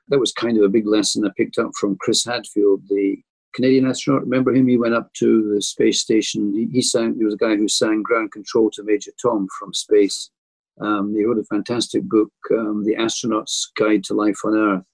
[0.09, 3.17] That was kind of a big lesson I picked up from Chris Hadfield, the
[3.55, 4.23] Canadian astronaut.
[4.23, 4.69] Remember him?
[4.69, 6.53] He went up to the space station.
[6.55, 7.17] He, he sang.
[7.19, 10.31] He was a guy who sang ground control to Major Tom from space.
[10.81, 14.85] Um, he wrote a fantastic book, um, The Astronaut's Guide to Life on Earth.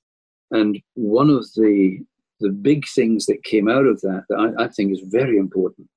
[0.50, 1.98] And one of the
[2.40, 5.88] the big things that came out of that that I, I think is very important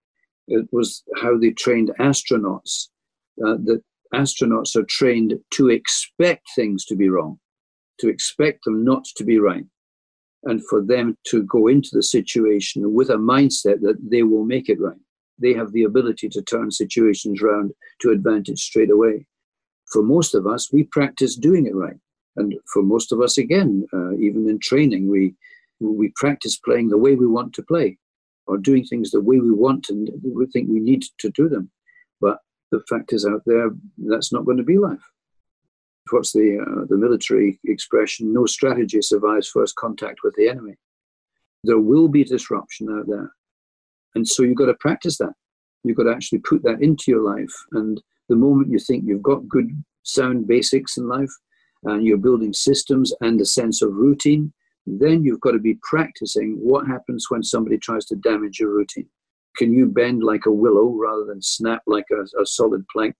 [0.47, 2.87] it was how they trained astronauts.
[3.45, 3.81] Uh, that
[4.13, 7.39] astronauts are trained to expect things to be wrong,
[7.99, 9.65] to expect them not to be right,
[10.43, 14.69] and for them to go into the situation with a mindset that they will make
[14.69, 14.97] it right.
[15.39, 19.27] They have the ability to turn situations around to advantage straight away.
[19.91, 21.97] For most of us, we practice doing it right.
[22.37, 25.35] And for most of us, again, uh, even in training, we,
[25.79, 27.97] we practice playing the way we want to play
[28.47, 31.69] or doing things the way we want and we think we need to do them.
[32.21, 32.39] But
[32.71, 35.03] the fact is out there, that's not going to be life.
[36.09, 38.33] What's the, uh, the military expression?
[38.33, 40.75] No strategy survives first contact with the enemy.
[41.63, 43.31] There will be disruption out there.
[44.15, 45.33] And so you've got to practice that.
[45.83, 47.53] You've got to actually put that into your life.
[47.73, 49.69] And the moment you think you've got good,
[50.03, 51.29] sound basics in life,
[51.83, 54.53] and you're building systems and a sense of routine,
[54.87, 59.09] then you've got to be practicing what happens when somebody tries to damage your routine.
[59.57, 63.13] Can you bend like a willow rather than snap like a, a solid plank?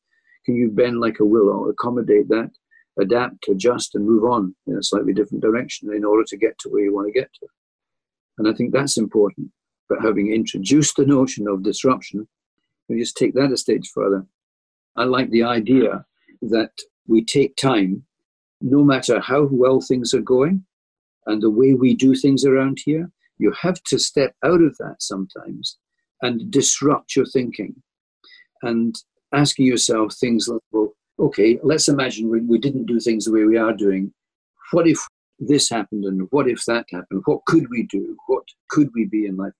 [0.46, 2.52] Can you bend like a willow, accommodate that,
[2.98, 6.70] adapt, adjust, and move on in a slightly different direction in order to get to
[6.70, 7.48] where you want to get to?
[8.38, 9.52] And I think that's important.
[9.90, 12.30] But having introduced the notion of disruption,
[12.88, 14.26] we just take that a stage further.
[14.96, 16.06] I like the idea
[16.44, 16.72] that
[17.08, 18.06] we take time,
[18.62, 20.64] no matter how well things are going
[21.28, 24.96] and the way we do things around here, you have to step out of that
[25.00, 25.78] sometimes
[26.22, 27.76] and disrupt your thinking
[28.64, 28.96] and
[29.34, 33.44] asking yourself things like, well, okay, let's imagine we, we didn't do things the way
[33.44, 34.12] we are doing.
[34.72, 35.00] What if
[35.40, 37.22] this happened and what if that happened?
[37.26, 38.18] What could we do?
[38.28, 39.54] What could we be in life?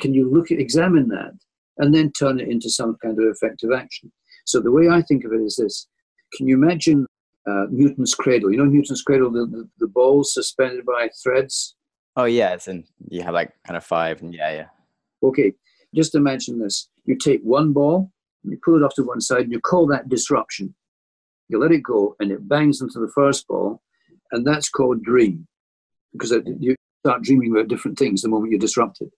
[0.00, 1.32] Can you look at, examine that
[1.78, 4.12] and then turn it into some kind of effective action?
[4.44, 5.86] So the way I think of it is this.
[6.34, 7.06] Can you imagine
[7.46, 8.50] uh, Newton's cradle?
[8.50, 11.76] You know Newton's cradle, the, the, the balls suspended by threads?
[12.16, 12.68] Oh, yes.
[12.68, 14.66] And you have like kind of five and yeah, yeah.
[15.22, 15.52] Okay.
[15.94, 16.88] Just imagine this.
[17.04, 18.10] You take one ball,
[18.44, 20.74] you pull it off to one side, and you call that disruption.
[21.48, 23.82] You let it go, and it bangs into the first ball,
[24.30, 25.46] and that's called dream,
[26.12, 26.74] because you
[27.04, 29.10] start dreaming about different things the moment you're disrupted.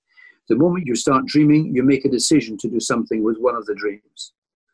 [0.48, 3.66] The moment you start dreaming, you make a decision to do something with one of
[3.66, 4.32] the dreams.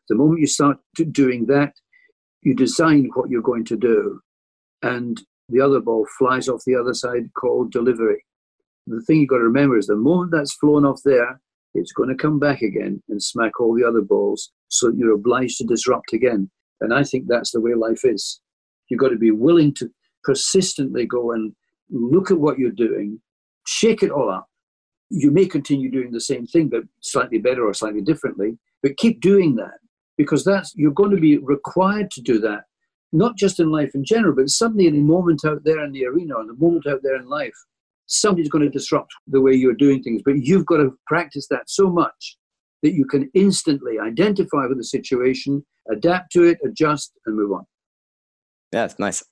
[0.09, 0.77] The moment you start
[1.11, 1.73] doing that,
[2.41, 4.19] you design what you're going to do,
[4.81, 8.23] and the other ball flies off the other side called delivery.
[8.87, 11.39] The thing you've got to remember is the moment that's flown off there,
[11.73, 15.13] it's going to come back again and smack all the other balls so that you're
[15.13, 16.49] obliged to disrupt again.
[16.81, 18.41] And I think that's the way life is.
[18.89, 19.89] You've got to be willing to
[20.23, 21.53] persistently go and
[21.89, 23.21] look at what you're doing,
[23.67, 24.47] shake it all up.
[25.09, 29.21] You may continue doing the same thing, but slightly better or slightly differently, but keep
[29.21, 29.77] doing that
[30.21, 32.63] because that's you're going to be required to do that,
[33.11, 36.05] not just in life in general, but suddenly in a moment out there in the
[36.05, 37.55] arena or the moment out there in life,
[38.05, 40.21] somebody's going to disrupt the way you're doing things.
[40.23, 42.37] But you've got to practice that so much
[42.83, 47.65] that you can instantly identify with the situation, adapt to it, adjust, and move on.
[48.71, 49.23] Yeah, it's nice.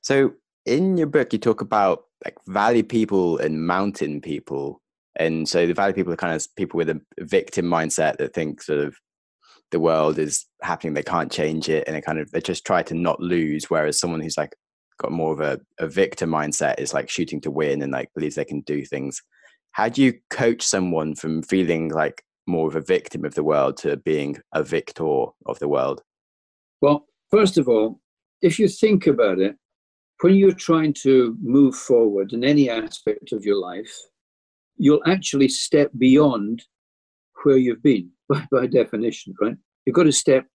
[0.00, 0.32] So
[0.66, 4.80] in your book, you talk about like valley people and mountain people.
[5.16, 8.62] And so the valley people are kind of people with a victim mindset that think
[8.62, 8.96] sort of
[9.72, 12.82] the world is happening, they can't change it, and they kind of they just try
[12.84, 13.68] to not lose.
[13.68, 14.54] Whereas someone who's like
[14.98, 18.36] got more of a, a victor mindset is like shooting to win and like believes
[18.36, 19.20] they can do things.
[19.72, 23.78] How do you coach someone from feeling like more of a victim of the world
[23.78, 26.02] to being a victor of the world?
[26.80, 28.00] Well, first of all,
[28.42, 29.56] if you think about it,
[30.20, 33.92] when you're trying to move forward in any aspect of your life,
[34.76, 36.64] you'll actually step beyond
[37.42, 39.56] where you've been by, by definition, right?
[39.84, 40.46] You've got to step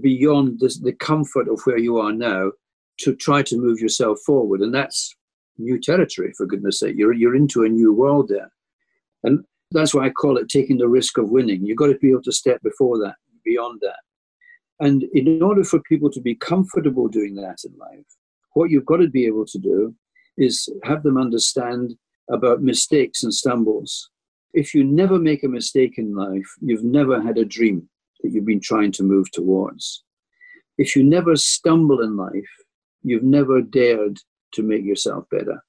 [0.00, 2.52] beyond the, the comfort of where you are now
[3.00, 4.60] to try to move yourself forward.
[4.60, 5.14] And that's
[5.58, 6.96] new territory, for goodness sake.
[6.96, 8.50] You're, you're into a new world there.
[9.24, 11.64] And that's why I call it taking the risk of winning.
[11.64, 14.00] You've got to be able to step before that, beyond that.
[14.80, 18.06] And in order for people to be comfortable doing that in life,
[18.54, 19.94] what you've got to be able to do
[20.36, 21.94] is have them understand
[22.30, 24.10] about mistakes and stumbles.
[24.54, 27.88] If you never make a mistake in life, you've never had a dream
[28.22, 30.04] that you've been trying to move towards.
[30.78, 32.50] If you never stumble in life,
[33.02, 34.18] you've never dared
[34.54, 35.62] to make yourself better.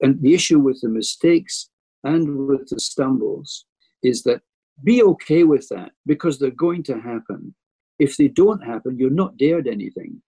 [0.00, 1.70] And the issue with the mistakes
[2.02, 3.66] and with the stumbles
[4.02, 4.42] is that
[4.82, 7.54] be okay with that because they're going to happen.
[7.98, 10.20] If they don't happen, you're not dared anything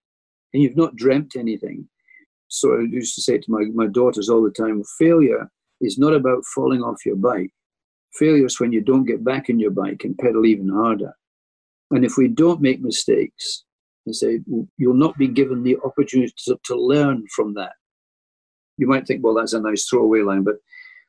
[0.54, 1.88] and you've not dreamt anything.
[2.48, 5.50] So I used to say to my, my daughters all the time failure
[5.80, 7.50] is not about falling off your bike.
[8.18, 11.12] Failure is when you don't get back in your bike and pedal even harder.
[11.90, 13.64] And if we don't make mistakes,
[14.06, 14.40] and say
[14.78, 17.72] you'll not be given the opportunity to, to learn from that.
[18.78, 20.56] You might think, well, that's a nice throwaway line, but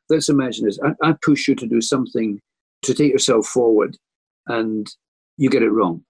[0.10, 0.80] let's imagine this.
[0.84, 2.40] I, I push you to do something
[2.84, 3.98] to take yourself forward,
[4.48, 4.88] and
[5.38, 6.04] you get it wrong,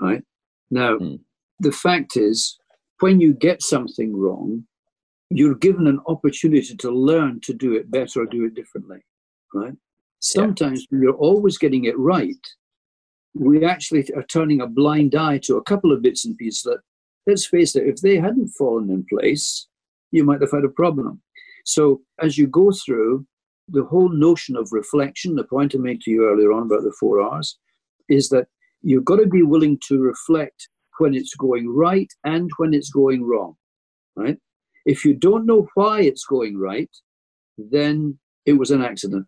[0.00, 0.22] right?
[0.70, 1.20] Now, mm.
[1.58, 2.56] the fact is,
[3.00, 4.64] when you get something wrong,
[5.30, 8.98] you're given an opportunity to learn to do it better or do it differently,
[9.54, 9.74] right?
[10.22, 11.00] Sometimes yeah.
[11.02, 12.46] you're always getting it right,
[13.34, 16.78] we actually are turning a blind eye to a couple of bits and pieces that,
[17.26, 19.66] let's face it, if they hadn't fallen in place,
[20.12, 21.20] you might have had a problem.
[21.64, 23.26] So as you go through,
[23.68, 26.94] the whole notion of reflection, the point I made to you earlier on about the
[27.00, 27.58] four R's,
[28.08, 28.46] is that
[28.82, 30.68] you've got to be willing to reflect
[30.98, 33.56] when it's going right and when it's going wrong,
[34.14, 34.38] right?
[34.86, 36.90] If you don't know why it's going right,
[37.56, 39.26] then it was an accident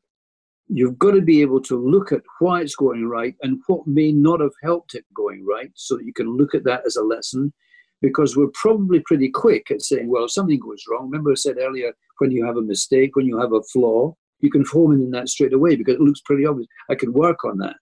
[0.68, 4.12] you've got to be able to look at why it's going right and what may
[4.12, 7.02] not have helped it going right so that you can look at that as a
[7.02, 7.52] lesson.
[8.00, 11.56] Because we're probably pretty quick at saying well if something goes wrong remember i said
[11.58, 15.10] earlier when you have a mistake when you have a flaw you can home in
[15.12, 16.66] that straight away because it looks pretty obvious.
[16.90, 17.76] I can work on that.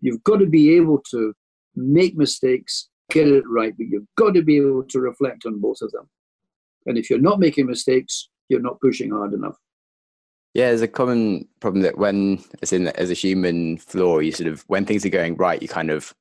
[0.00, 1.34] You've got to be able to
[1.74, 5.82] make mistakes get it right but you've got to be able to reflect on both
[5.82, 6.08] of them.
[6.86, 9.56] And if you're not making mistakes you're not pushing hard enough
[10.54, 14.48] yeah, there's a common problem that when, as in as a human flaw, you sort
[14.48, 16.14] of when things are going right, you kind of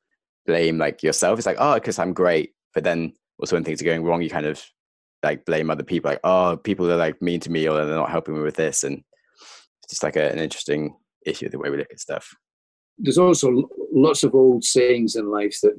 [0.45, 1.39] blame like yourself.
[1.39, 2.53] It's like, oh, because I'm great.
[2.73, 4.63] But then also when things are going wrong, you kind of
[5.23, 8.11] like blame other people, like, oh, people are like mean to me or they're not
[8.11, 9.03] helping me with this, and
[9.83, 12.33] it's just like a, an interesting issue the way we look at stuff.
[12.97, 15.73] There's also lots of old sayings in life that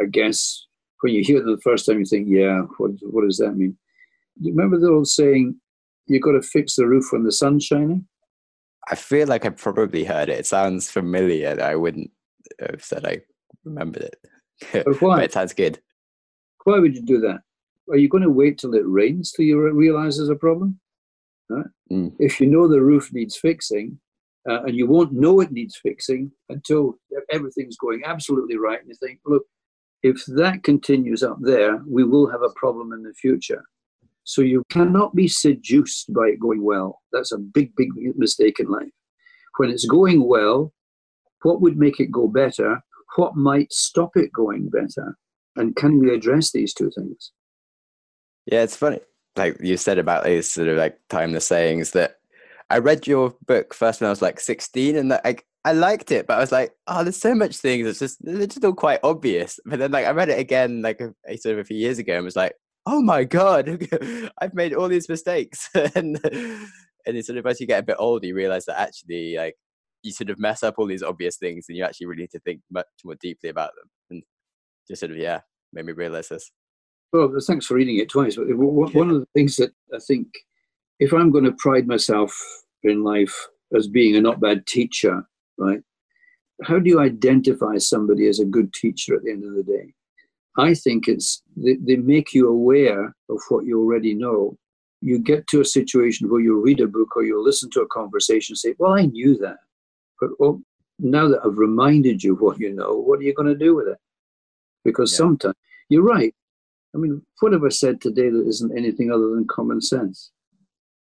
[0.00, 0.66] I guess
[1.00, 3.76] when you hear them the first time, you think, yeah, what what does that mean?
[4.40, 5.60] Do you remember the old saying,
[6.10, 8.06] you've got to fix the roof when the sun's shining?
[8.90, 10.40] I feel like I probably heard it.
[10.40, 11.56] It sounds familiar.
[11.62, 12.10] I wouldn't
[12.60, 13.20] have said I
[13.64, 14.16] remembered it.
[14.84, 15.16] But why?
[15.16, 15.80] but it sounds good.
[16.64, 17.40] Why would you do that?
[17.90, 20.78] Are you going to wait till it rains till you realize there's a problem?
[21.48, 21.66] Right?
[21.90, 22.12] Mm.
[22.18, 23.98] If you know the roof needs fixing,
[24.48, 26.98] uh, and you won't know it needs fixing until
[27.30, 29.44] everything's going absolutely right, and you think, look,
[30.02, 33.64] if that continues up there, we will have a problem in the future.
[34.30, 37.00] So you cannot be seduced by it going well.
[37.12, 38.92] That's a big, big mistake in life.
[39.56, 40.72] when it's going well,
[41.42, 42.80] what would make it go better?
[43.16, 45.18] What might stop it going better?
[45.56, 47.32] And can we address these two things?
[48.46, 49.00] Yeah, it's funny.
[49.34, 52.18] Like you said about these sort of like timeless sayings that
[52.70, 56.12] I read your book first when I was like 16 and that like I liked
[56.12, 57.84] it, but I was like, oh, there's so much things.
[57.84, 59.58] It's just it's just all quite obvious.
[59.66, 61.98] But then like I read it again like a, a sort of a few years
[61.98, 62.54] ago and was like,
[62.86, 63.86] oh my god,
[64.40, 65.68] I've made all these mistakes.
[65.94, 66.20] and
[67.06, 69.54] and it's sort of as you get a bit older, you realize that actually like
[70.02, 72.40] you sort of mess up all these obvious things, and you actually really need to
[72.40, 73.90] think much more deeply about them.
[74.10, 74.22] And
[74.88, 75.40] just sort of yeah,
[75.72, 76.50] made me realize this.
[77.12, 78.36] Well, thanks for reading it twice.
[78.36, 80.28] But uh, one of the things that I think,
[81.00, 82.32] if I'm going to pride myself
[82.84, 85.24] in life as being a not bad teacher,
[85.58, 85.80] right?
[86.62, 89.94] How do you identify somebody as a good teacher at the end of the day?
[90.58, 94.56] I think it's they, they make you aware of what you already know.
[95.00, 97.88] You get to a situation where you read a book or you listen to a
[97.88, 99.58] conversation and say, Well, I knew that.
[100.20, 100.60] But well,
[100.98, 103.88] now that I've reminded you what you know, what are you going to do with
[103.88, 103.98] it?
[104.84, 105.18] Because yeah.
[105.18, 105.54] sometimes
[105.88, 106.34] you're right.
[106.94, 110.32] I mean, what have I said today that isn't anything other than common sense?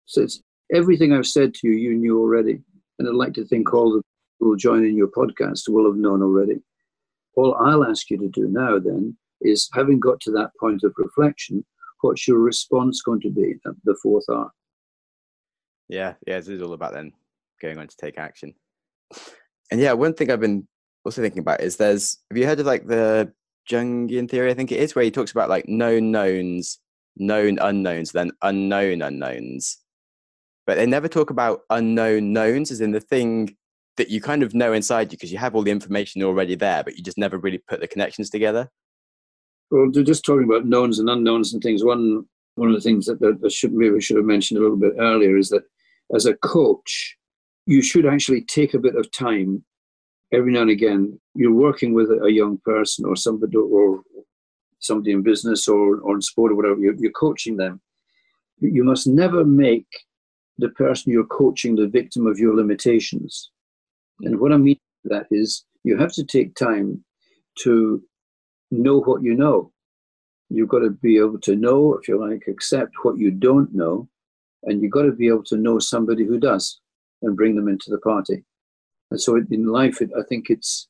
[0.06, 0.42] So it's
[0.74, 2.62] everything I've said to you, you knew already.
[3.00, 6.00] And I'd like to think all the people who join in your podcast will have
[6.00, 6.62] known already.
[7.36, 10.94] All I'll ask you to do now then is having got to that point of
[10.98, 11.66] reflection,
[12.02, 14.52] what's your response going to be at the fourth R?
[15.90, 17.12] Yeah, yeah, this is all about then
[17.62, 18.54] going on to take action.
[19.72, 20.68] And yeah, one thing I've been
[21.06, 23.32] also thinking about is there's have you heard of like the
[23.70, 26.80] Jungian theory, I think it is, where he talks about like known knowns,
[27.18, 29.78] known unknowns, then unknown unknowns.
[30.66, 33.56] But they never talk about unknown knowns as in the thing
[33.98, 36.84] that you kind of know inside you because you have all the information already there,
[36.84, 38.70] but you just never really put the connections together.
[39.72, 43.20] Well, just talking about knowns and unknowns and things, one one of the things that,
[43.22, 45.64] that, should maybe should have mentioned a little bit earlier is that
[46.14, 47.16] as a coach,
[47.66, 49.64] you should actually take a bit of time
[50.34, 51.18] every now and again.
[51.34, 54.02] You're working with a young person or somebody or
[54.80, 57.80] somebody in business or, in sport or whatever, you're, you're coaching them.
[58.60, 59.88] You must never make
[60.58, 63.50] the person you're coaching the victim of your limitations.
[64.22, 67.04] And what I mean by that is you have to take time
[67.60, 68.04] to
[68.72, 69.72] know what you know.
[70.50, 74.10] You've got to be able to know, if you like, accept what you don't know,
[74.64, 76.80] and you've got to be able to know somebody who does
[77.22, 78.44] and bring them into the party.
[79.12, 80.88] And so in life, it, I think it's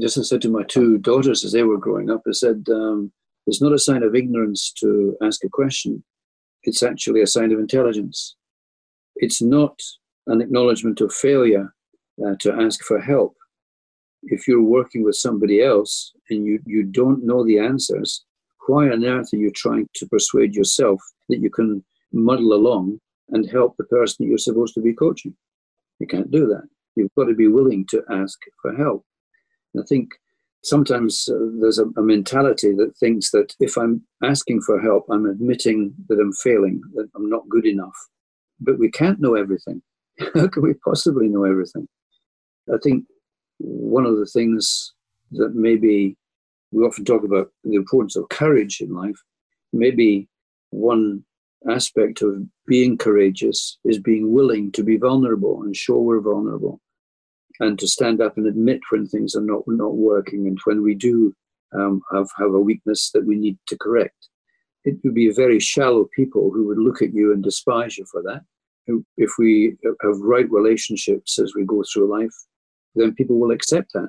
[0.00, 3.12] just I said to my two daughters as they were growing up, I said, um,
[3.46, 6.02] it's not a sign of ignorance to ask a question.
[6.64, 8.36] It's actually a sign of intelligence.
[9.16, 9.80] It's not
[10.26, 11.72] an acknowledgement of failure
[12.24, 13.36] uh, to ask for help
[14.26, 18.24] if you're working with somebody else and you, you don't know the answers,
[18.66, 22.98] why on earth are you trying to persuade yourself that you can muddle along
[23.28, 25.34] and help the person that you're supposed to be coaching?
[26.00, 26.64] You can't do that.
[26.96, 29.04] You've got to be willing to ask for help.
[29.74, 30.10] And I think
[30.64, 35.26] sometimes uh, there's a, a, mentality that thinks that if I'm asking for help, I'm
[35.26, 37.96] admitting that I'm failing, that I'm not good enough.
[38.60, 39.82] But we can't know everything.
[40.34, 41.86] How can we possibly know everything?
[42.72, 43.04] I think
[43.58, 44.92] one of the things
[45.32, 46.16] that maybe
[46.72, 49.16] we often talk about the importance of courage in life.
[49.72, 50.28] Maybe
[50.70, 51.24] one
[51.68, 56.80] aspect of being courageous is being willing to be vulnerable and show we're vulnerable
[57.60, 60.94] and to stand up and admit when things are not, not working and when we
[60.94, 61.34] do
[61.74, 64.28] um, have, have a weakness that we need to correct.
[64.84, 68.22] It would be very shallow people who would look at you and despise you for
[68.22, 68.42] that.
[69.16, 72.34] If we have right relationships as we go through life,
[72.96, 74.08] then people will accept that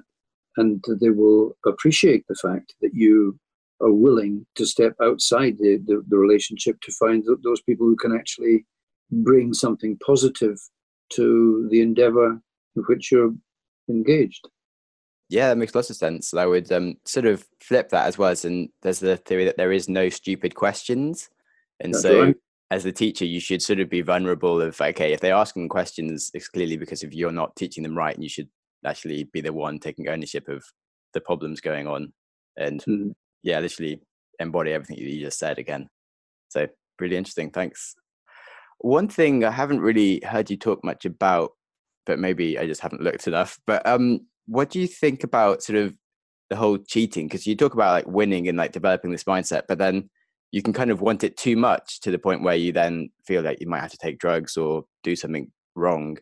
[0.58, 3.40] and they will appreciate the fact that you
[3.80, 7.96] are willing to step outside the, the, the relationship to find th- those people who
[7.96, 8.66] can actually
[9.12, 10.58] bring something positive
[11.10, 12.42] to the endeavor
[12.76, 13.34] in which you're
[13.90, 14.48] engaged.
[15.30, 16.34] Yeah, that makes lots of sense.
[16.34, 19.58] I would um, sort of flip that as well as, and there's the theory that
[19.58, 21.30] there is no stupid questions.
[21.80, 22.36] And That's so, right.
[22.72, 26.32] as a teacher, you should sort of be vulnerable of, okay, if they're asking questions,
[26.34, 28.48] it's clearly because if you're not teaching them right, and you should
[28.86, 30.64] actually be the one taking ownership of
[31.14, 32.14] the problems going on
[32.58, 33.12] and mm.
[33.44, 34.02] yeah literally
[34.40, 35.88] embody everything you just said again.
[36.50, 36.68] So
[37.00, 37.96] really interesting thanks.
[38.80, 41.52] One thing i haven't really heard you talk much about
[42.06, 45.78] but maybe i just haven't looked enough but um what do you think about sort
[45.78, 45.96] of
[46.50, 47.28] the whole cheating?
[47.28, 50.10] Because you talk about like winning and like developing this mindset but then
[50.52, 53.42] you can kind of want it too much to the point where you then feel
[53.42, 56.18] like you might have to take drugs or do something wrong.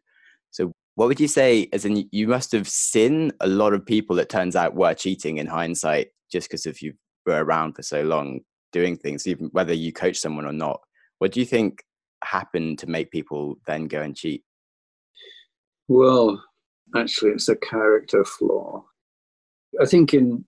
[0.49, 1.67] So what would you say?
[1.73, 5.37] As in, you must have seen a lot of people that turns out were cheating
[5.37, 6.93] in hindsight, just because if you
[7.25, 8.39] were around for so long
[8.71, 10.79] doing things, even whether you coach someone or not.
[11.19, 11.83] What do you think
[12.23, 14.43] happened to make people then go and cheat?
[15.87, 16.41] Well,
[16.95, 18.83] actually it's a character flaw.
[19.81, 20.45] I think in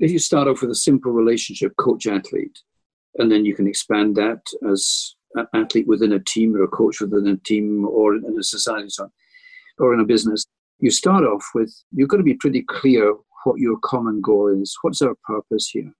[0.00, 2.56] if you start off with a simple relationship coach athlete,
[3.16, 4.40] and then you can expand that
[4.70, 8.42] as an athlete within a team or a coach within a team or in a
[8.42, 9.10] society so
[9.78, 10.44] or in a business,
[10.80, 13.14] you start off with you've got to be pretty clear
[13.44, 14.76] what your common goal is.
[14.82, 15.92] What's our purpose here?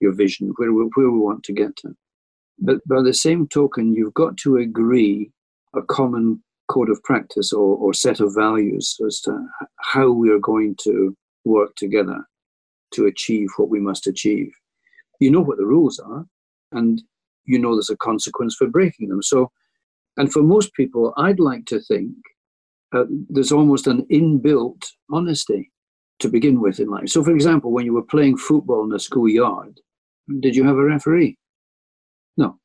[0.00, 1.94] Your vision, where we, where we want to get to.
[2.58, 5.30] But by the same token, you've got to agree
[5.74, 9.46] a common code of practice or, or set of values as to
[9.80, 12.24] how we are going to work together
[12.94, 14.52] to achieve what we must achieve.
[15.20, 16.26] You know what the rules are,
[16.72, 17.02] and
[17.44, 19.22] you know there's a consequence for breaking them.
[19.22, 19.50] So,
[20.16, 22.14] and for most people, I'd like to think
[22.92, 25.70] uh, there's almost an inbuilt honesty
[26.18, 27.08] to begin with in life.
[27.08, 29.80] So, for example, when you were playing football in a schoolyard,
[30.40, 31.36] did you have a referee?
[32.36, 32.58] No.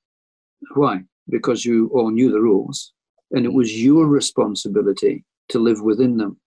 [0.76, 1.02] Why?
[1.30, 2.94] Because you all knew the rules
[3.32, 6.40] and it was your responsibility to live within them.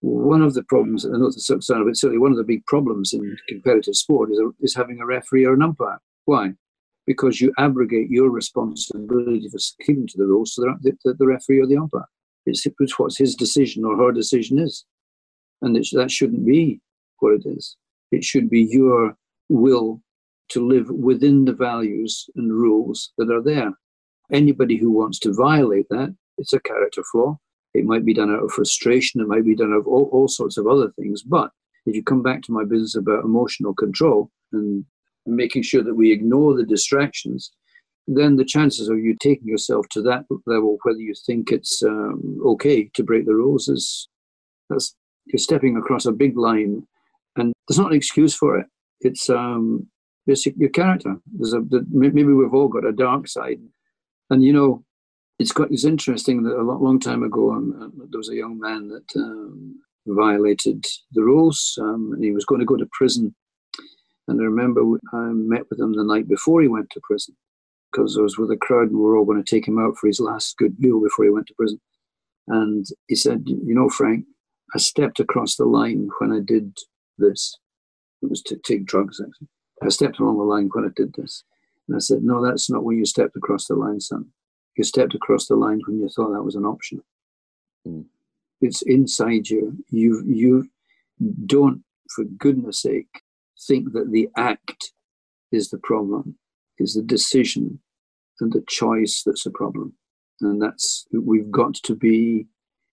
[0.00, 2.64] One of the problems, I know it's sound a bit silly, one of the big
[2.66, 5.98] problems in competitive sport is, is having a referee or an umpire.
[6.26, 6.52] Why?
[7.06, 11.60] Because you abrogate your responsibility for keeping to the rules to the, the, the referee
[11.60, 12.06] or the umpire.
[12.48, 14.84] It's, it's what his decision or her decision is.
[15.62, 16.80] And that shouldn't be
[17.18, 17.76] what it is.
[18.10, 19.16] It should be your
[19.48, 20.02] will
[20.50, 23.72] to live within the values and rules that are there.
[24.32, 27.38] Anybody who wants to violate that, it's a character flaw.
[27.74, 30.28] It might be done out of frustration, it might be done out of all, all
[30.28, 31.22] sorts of other things.
[31.22, 31.50] But
[31.86, 34.84] if you come back to my business about emotional control and
[35.26, 37.50] making sure that we ignore the distractions,
[38.08, 42.40] then the chances of you taking yourself to that level, whether you think it's um,
[42.44, 44.08] okay to break the rules, is
[44.70, 44.96] that's
[45.26, 46.86] you're stepping across a big line,
[47.36, 48.66] and there's not an excuse for it.
[49.02, 49.86] It's um,
[50.26, 51.16] basic your character.
[51.34, 53.60] There's a maybe we've all got a dark side,
[54.30, 54.84] and you know,
[55.38, 58.58] it's got it's interesting that a long, time ago um, uh, there was a young
[58.58, 60.82] man that um, violated
[61.12, 63.34] the rules, um, and he was going to go to prison.
[64.28, 64.80] And I remember
[65.12, 67.36] I met with him the night before he went to prison
[67.90, 69.96] because I was with a crowd and we were all going to take him out
[69.96, 71.80] for his last good meal before he went to prison.
[72.48, 74.24] And he said, "You know, Frank,
[74.74, 76.76] I stepped across the line when I did
[77.18, 77.58] this.
[78.22, 79.48] It was to take drugs, actually.
[79.82, 81.44] I stepped along the line when I did this.
[81.86, 84.26] And I said, No, that's not when you stepped across the line, son.
[84.76, 87.02] You stepped across the line when you thought that was an option.
[87.86, 88.04] Mm.
[88.60, 89.84] It's inside you.
[89.90, 90.68] You you
[91.46, 91.82] don't,
[92.14, 93.22] for goodness sake,
[93.66, 94.92] think that the act
[95.50, 96.36] is the problem.
[96.78, 97.80] Is the decision
[98.40, 99.94] and the choice that's a problem.
[100.40, 102.46] And that's we've got to be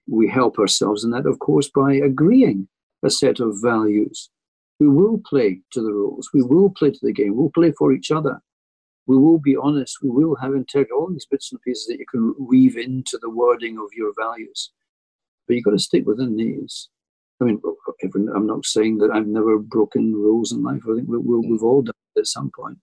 [0.07, 2.67] we help ourselves in that, of course, by agreeing
[3.03, 4.29] a set of values.
[4.79, 6.29] We will play to the rules.
[6.33, 7.35] We will play to the game.
[7.35, 8.41] We'll play for each other.
[9.07, 9.97] We will be honest.
[10.03, 10.91] We will have integrity.
[10.91, 14.71] All these bits and pieces that you can weave into the wording of your values.
[15.47, 16.89] But you've got to stick within these.
[17.41, 17.61] I mean,
[18.35, 20.81] I'm not saying that I've never broken rules in life.
[20.89, 22.77] I think we, we've all done it at some point.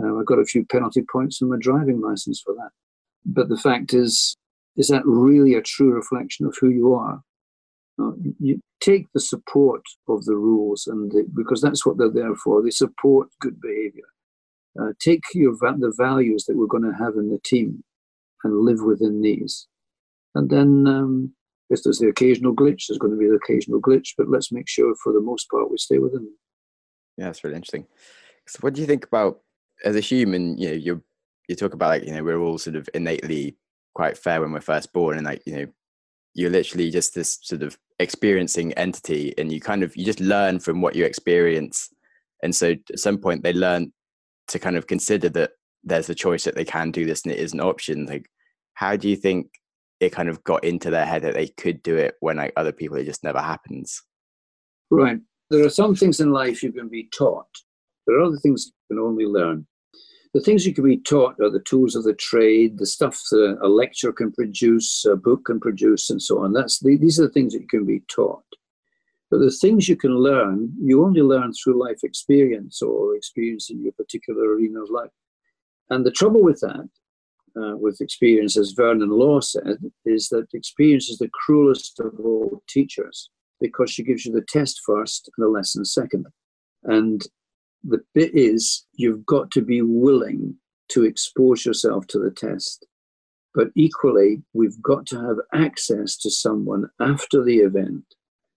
[0.00, 2.70] Uh, I've got a few penalty points in my driving license for that.
[3.24, 4.36] But the fact is,
[4.76, 7.22] is that really a true reflection of who you are?
[8.00, 12.34] Uh, you take the support of the rules, and the, because that's what they're there
[12.36, 12.62] for.
[12.62, 14.04] They support good behavior.
[14.80, 17.84] Uh, take your the values that we're going to have in the team,
[18.44, 19.68] and live within these.
[20.34, 21.34] And then, um,
[21.68, 24.14] if there's the occasional glitch, there's going to be the occasional glitch.
[24.16, 26.28] But let's make sure, for the most part, we stay within.
[27.18, 27.86] Yeah, that's really interesting.
[28.48, 29.40] So, what do you think about
[29.84, 30.56] as a human?
[30.58, 31.02] You know, you
[31.48, 33.56] you talk about like you know we're all sort of innately
[33.94, 35.66] quite fair when we're first born and like you know
[36.34, 40.58] you're literally just this sort of experiencing entity and you kind of you just learn
[40.58, 41.88] from what you experience.
[42.42, 43.92] And so at some point they learn
[44.48, 45.52] to kind of consider that
[45.84, 48.06] there's a choice that they can do this and it is an option.
[48.06, 48.26] Like
[48.74, 49.48] how do you think
[50.00, 52.72] it kind of got into their head that they could do it when like other
[52.72, 54.02] people it just never happens?
[54.90, 55.18] Right.
[55.50, 57.46] There are some things in life you can be taught.
[58.06, 59.66] There are other things you can only learn
[60.34, 63.58] the things you can be taught are the tools of the trade, the stuff that
[63.60, 66.52] a lecture can produce, a book can produce, and so on.
[66.52, 68.44] That's the, these are the things that you can be taught.
[69.30, 73.82] But the things you can learn, you only learn through life experience or experience in
[73.82, 75.10] your particular arena of life.
[75.90, 76.88] And the trouble with that,
[77.54, 82.62] uh, with experience, as Vernon Law said, is that experience is the cruelest of all
[82.68, 83.28] teachers
[83.60, 86.26] because she gives you the test first and the lesson second.
[86.84, 87.22] And
[87.84, 90.56] the bit is you've got to be willing
[90.90, 92.86] to expose yourself to the test.
[93.54, 98.04] But equally, we've got to have access to someone after the event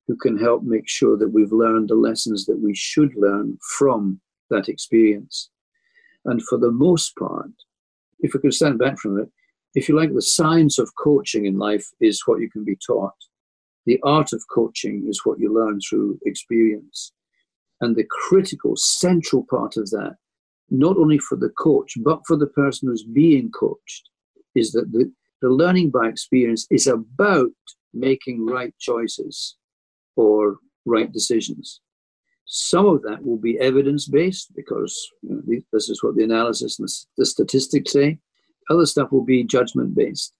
[0.08, 4.22] who can help make sure that we've learned the lessons that we should learn from
[4.50, 5.50] that experience.
[6.26, 7.52] And for the most part,
[8.20, 9.30] if we can stand back from it,
[9.74, 13.16] if you like, the science of coaching in life is what you can be taught.
[13.86, 17.12] The art of coaching is what you learn through experience.
[17.86, 20.16] And the critical, central part of that,
[20.72, 24.10] not only for the coach, but for the person who's being coached,
[24.56, 25.12] is that the,
[25.44, 27.52] the learning by experience is about
[27.94, 29.56] making right choices
[30.16, 30.58] or
[30.88, 31.80] right decisions.
[32.46, 36.80] Some of that will be evidence based because you know, this is what the analysis
[36.80, 38.18] and the statistics say.
[38.72, 40.34] Other stuff will be judgment based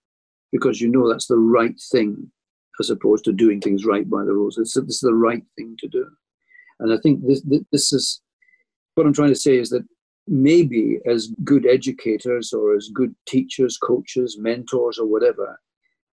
[0.52, 2.32] because you know that's the right thing
[2.80, 4.58] as opposed to doing things right by the rules.
[4.58, 6.08] It's, is the right thing to do.
[6.80, 8.22] And I think this, this is
[8.96, 9.86] what I'm trying to say is that
[10.28, 15.60] maybe as good educators or as good teachers, coaches, mentors, or whatever,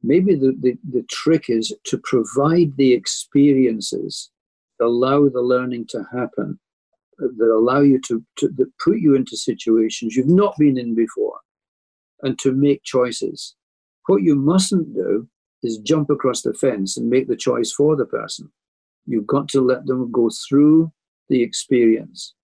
[0.03, 4.31] maybe the, the, the trick is to provide the experiences
[4.83, 6.59] allow the learning to happen,
[7.19, 11.39] that allow you to, to that put you into situations you've not been in before,
[12.23, 13.55] and to make choices.
[14.07, 15.29] What you mustn't do
[15.63, 18.51] is jump across the fence and make the choice for the person.
[19.07, 20.93] You've got to let them go through
[21.29, 22.35] the experience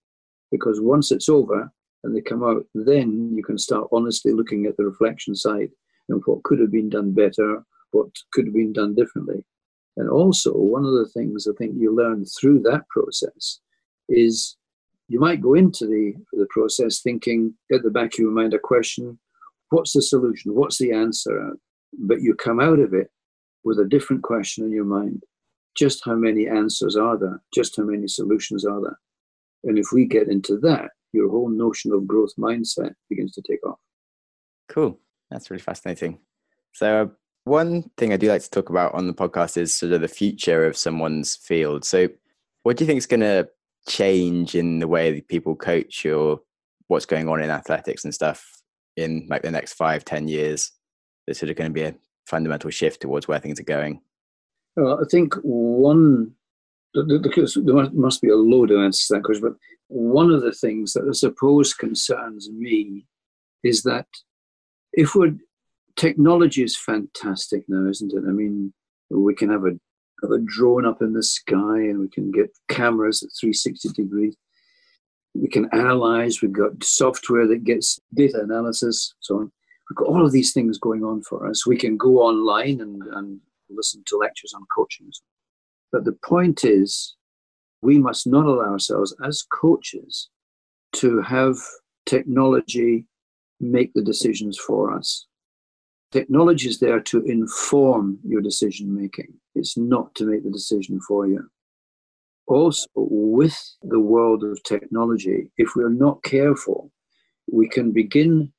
[0.50, 1.70] because once it's over
[2.04, 5.70] and they come out, then you can start honestly looking at the reflection side
[6.09, 9.44] and what could have been done better, what could have been done differently.
[9.96, 13.61] And also, one of the things I think you learn through that process
[14.09, 14.56] is
[15.09, 18.59] you might go into the, the process thinking at the back of your mind a
[18.59, 19.18] question
[19.70, 20.54] what's the solution?
[20.54, 21.52] What's the answer?
[21.98, 23.11] But you come out of it
[23.64, 25.22] with a different question in your mind.
[25.79, 27.41] Just how many answers are there?
[27.55, 28.99] Just how many solutions are there?
[29.64, 33.64] And if we get into that, your whole notion of growth mindset begins to take
[33.64, 33.79] off.
[34.68, 34.99] Cool.
[35.31, 36.18] That's really fascinating.
[36.72, 37.07] So, uh,
[37.45, 40.09] one thing I do like to talk about on the podcast is sort of the
[40.09, 41.85] future of someone's field.
[41.85, 42.09] So,
[42.62, 43.49] what do you think is going to
[43.89, 46.41] change in the way that people coach or
[46.89, 48.62] what's going on in athletics and stuff
[48.97, 50.72] in like the next five, ten years?
[51.26, 51.95] There's sort of going to be a
[52.26, 54.03] fundamental shift towards where things are going.
[54.79, 56.35] Well, I think one
[56.95, 59.57] there must be a load of answers to that question, but
[59.89, 63.05] one of the things that I suppose concerns me
[63.64, 64.07] is that
[64.93, 65.35] if we're
[65.97, 68.22] technology is fantastic now, isn't it?
[68.29, 68.72] I mean,
[69.11, 69.72] we can have a
[70.22, 74.37] have a drone up in the sky and we can get cameras at 360 degrees.
[75.35, 79.53] We can analyze, we've got software that gets data analysis, so on.
[79.91, 81.66] We've got all of these things going on for us.
[81.66, 83.41] We can go online and, and
[83.76, 85.10] listen to lectures on coaching.
[85.92, 87.16] But the point is,
[87.80, 90.28] we must not allow ourselves as coaches
[90.94, 91.56] to have
[92.06, 93.06] technology
[93.60, 95.26] make the decisions for us.
[96.10, 101.26] Technology is there to inform your decision making, it's not to make the decision for
[101.26, 101.48] you.
[102.46, 106.90] Also, with the world of technology, if we're not careful,
[107.52, 108.50] we can begin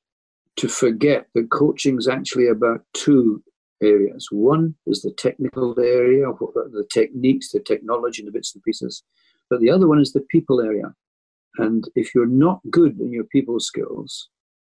[0.56, 3.42] to forget that coaching is actually about two
[3.82, 4.28] areas.
[4.30, 9.02] One is the technical area, the techniques, the technology, and the bits and pieces.
[9.48, 10.94] But the other one is the people area.
[11.58, 14.28] And if you're not good in your people skills,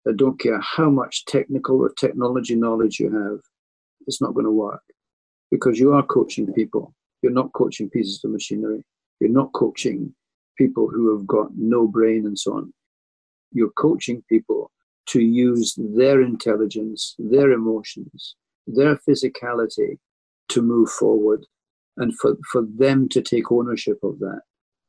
[0.07, 3.39] I don't care how much technical or technology knowledge you have,
[4.05, 4.81] it's not going to work
[5.51, 6.93] because you are coaching people.
[7.21, 8.83] You're not coaching pieces of machinery.
[9.19, 10.13] You're not coaching
[10.57, 12.73] people who have got no brain and so on.
[13.51, 14.71] You're coaching people
[15.07, 18.35] to use their intelligence, their emotions,
[18.67, 19.97] their physicality
[20.49, 21.45] to move forward
[21.97, 24.41] and for, for them to take ownership of that.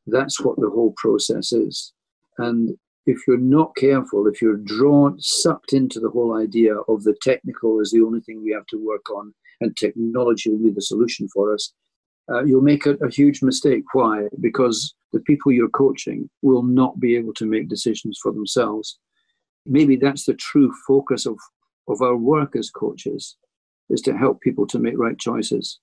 [0.06, 1.92] That's what the whole process is.
[2.38, 2.76] And
[3.06, 7.80] if you're not careful, if you're drawn, sucked into the whole idea of the technical
[7.80, 11.28] is the only thing we have to work on and technology will be the solution
[11.32, 11.72] for us,
[12.30, 13.84] uh, you'll make a, a huge mistake.
[13.92, 14.28] Why?
[14.40, 18.98] Because the people you're coaching will not be able to make decisions for themselves.
[19.64, 21.38] Maybe that's the true focus of,
[21.88, 23.36] of our work as coaches,
[23.90, 25.80] is to help people to make right choices,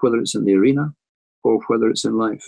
[0.00, 0.94] whether it's in the arena
[1.44, 2.44] or whether it's in life.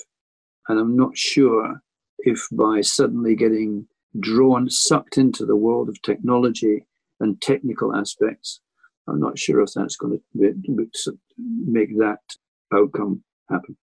[0.69, 1.81] And I'm not sure
[2.19, 3.87] if by suddenly getting
[4.19, 6.87] drawn, sucked into the world of technology
[7.21, 8.61] and technical aspects.
[9.09, 12.19] I'm not sure if that's going to make that
[12.73, 13.77] outcome happen.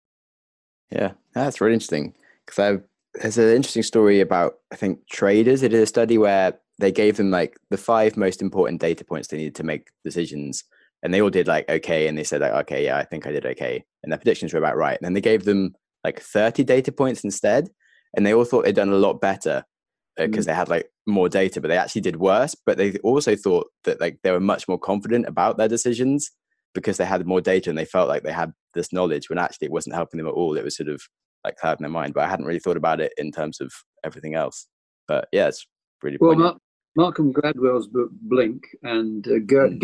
[0.90, 2.80] Yeah, that's really interesting because
[3.14, 5.60] there's an interesting story about I think traders.
[5.60, 9.28] They did a study where they gave them like the five most important data points
[9.28, 10.64] they needed to make decisions,
[11.04, 13.30] and they all did like okay, and they said like okay, yeah, I think I
[13.30, 14.96] did okay, and their predictions were about right.
[14.96, 17.68] And then they gave them like 30 data points instead,
[18.16, 19.64] and they all thought they'd done a lot better
[20.16, 20.52] because uh, mm.
[20.52, 22.56] they had like more data, but they actually did worse.
[22.66, 26.30] But they also thought that like they were much more confident about their decisions
[26.74, 29.66] because they had more data and they felt like they had this knowledge when actually
[29.66, 30.56] it wasn't helping them at all.
[30.56, 31.02] It was sort of
[31.44, 32.14] like clouding their mind.
[32.14, 33.70] But I hadn't really thought about it in terms of
[34.04, 34.66] everything else.
[35.06, 35.66] But yeah, it's
[36.02, 36.58] really well.
[36.96, 39.78] Malcolm Gladwell's book Blink and uh, Gert mm.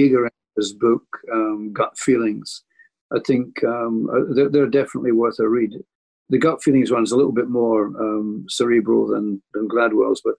[0.56, 2.64] Giger's book um, Gut Feelings
[3.12, 5.72] I think um, uh, they're, they're, definitely worth a read.
[6.28, 10.34] The gut feelings one is a little bit more um, cerebral than, than Gladwell's, but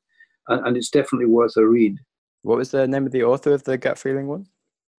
[0.47, 1.97] and it's definitely worth a read.
[2.43, 4.47] What was the name of the author of the gut feeling one?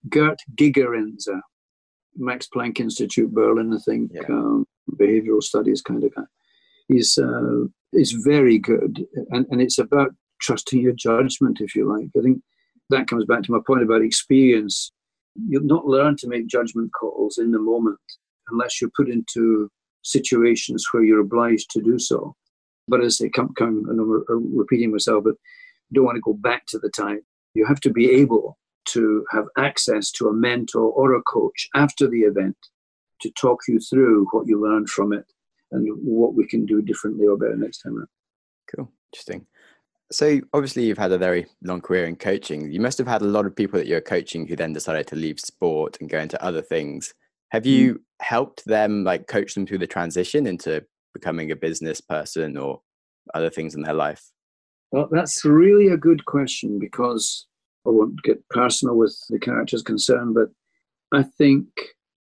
[0.08, 1.40] Gert Gigerenzer,
[2.16, 4.22] Max Planck Institute, Berlin, I think, yeah.
[4.28, 6.22] um, behavioral studies kind of guy.
[6.88, 10.10] He's uh, is very good, and, and it's about
[10.40, 12.08] trusting your judgment, if you like.
[12.16, 12.42] I think
[12.90, 14.92] that comes back to my point about experience.
[15.34, 17.98] You'll not learn to make judgment calls in the moment
[18.50, 19.70] unless you're put into
[20.02, 22.34] situations where you're obliged to do so.
[22.88, 25.34] But as I come, come and I'm uh, repeating myself, but
[25.92, 27.20] don't want to go back to the time.
[27.54, 32.08] You have to be able to have access to a mentor or a coach after
[32.08, 32.56] the event
[33.20, 35.24] to talk you through what you learned from it
[35.70, 38.08] and what we can do differently or better next time around.
[38.74, 38.90] Cool.
[39.12, 39.46] Interesting.
[40.12, 42.70] So obviously you've had a very long career in coaching.
[42.70, 45.16] You must have had a lot of people that you're coaching who then decided to
[45.16, 47.14] leave sport and go into other things.
[47.50, 47.98] Have you mm.
[48.20, 50.84] helped them like coach them through the transition into
[51.14, 52.80] becoming a business person or
[53.34, 54.30] other things in their life?
[54.90, 57.46] Well, that's really a good question because
[57.86, 60.50] I won't get personal with the characters concerned, but
[61.18, 61.66] I think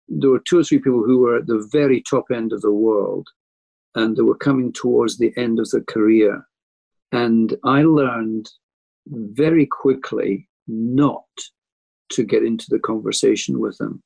[0.08, 2.72] there were two or three people who were at the very top end of the
[2.72, 3.28] world
[3.94, 6.46] and they were coming towards the end of their career.
[7.12, 8.50] And I learned
[9.06, 11.24] very quickly not
[12.10, 14.02] to get into the conversation with them.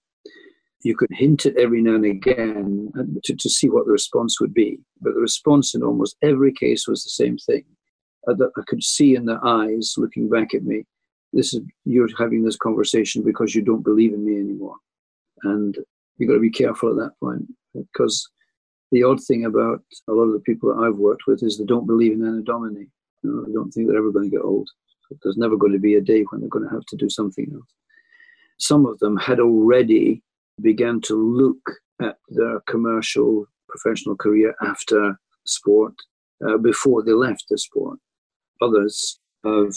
[0.82, 4.40] You could hint it every now and again uh, to, to see what the response
[4.40, 7.64] would be, but the response in almost every case was the same thing.
[8.28, 10.84] Uh, I, I could see in their eyes looking back at me,
[11.32, 14.76] this is you're having this conversation because you don't believe in me anymore.
[15.42, 15.76] And
[16.16, 18.28] you've got to be careful at that point because
[18.92, 21.64] the odd thing about a lot of the people that I've worked with is they
[21.64, 22.88] don't believe in Anno Domini.
[23.25, 24.68] You know, they don't think they're ever going to get old.
[25.22, 27.51] There's never going to be a day when they're going to have to do something
[27.55, 27.72] else.
[28.59, 30.22] Some of them had already
[30.61, 35.95] began to look at their commercial professional career after sport
[36.47, 37.99] uh, before they left the sport.
[38.62, 39.75] Others have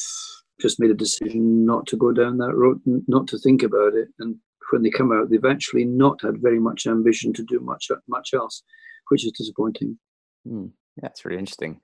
[0.60, 4.08] just made a decision not to go down that road, not to think about it.
[4.20, 4.36] And
[4.72, 8.34] when they come out, they've actually not had very much ambition to do much much
[8.34, 8.64] else,
[9.10, 9.98] which is disappointing.
[10.48, 11.80] Mm, yeah, that's really interesting.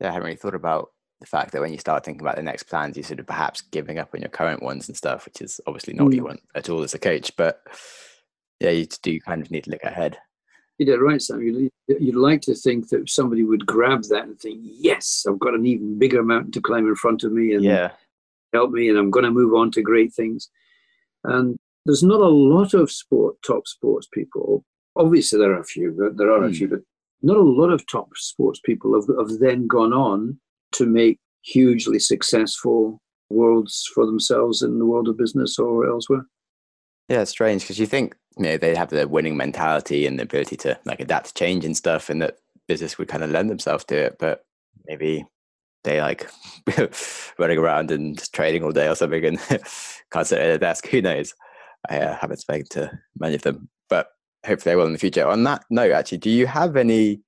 [0.00, 0.90] Yeah, I hadn't really thought about
[1.20, 3.60] the fact that when you start thinking about the next plans, you sort of perhaps
[3.60, 6.06] giving up on your current ones and stuff, which is obviously not mm.
[6.06, 6.26] what you hmm.
[6.28, 7.32] want at all as a coach.
[7.36, 7.60] But
[8.60, 10.18] yeah, you do kind of need to look ahead.
[10.78, 11.42] You did right, Sam.
[11.42, 15.54] You'd, you'd like to think that somebody would grab that and think, yes, I've got
[15.54, 17.54] an even bigger mountain to climb in front of me.
[17.54, 17.90] And yeah
[18.52, 20.48] help me and I'm going to move on to great things.
[21.24, 24.64] And there's not a lot of sport, top sports people.
[24.96, 26.46] Obviously, there are a few, but there are mm.
[26.46, 26.54] a hmm.
[26.54, 26.80] few, but
[27.22, 30.38] not a lot of top sports people have, have then gone on
[30.72, 33.00] to make hugely successful
[33.30, 36.26] worlds for themselves in the world of business or elsewhere.
[37.08, 40.24] Yeah, it's strange because you think you know they have the winning mentality and the
[40.24, 43.50] ability to like adapt to change and stuff, and that business would kind of lend
[43.50, 44.16] themselves to it.
[44.18, 44.44] But
[44.86, 45.24] maybe
[45.84, 46.28] they like
[47.38, 49.38] running around and trading all day or something and
[50.12, 50.86] can't sit at a desk.
[50.88, 51.34] Who knows?
[51.88, 54.08] I uh, haven't spoken to many of them, but
[54.44, 55.26] hopefully I will in the future.
[55.26, 57.20] On that note, actually, do you have any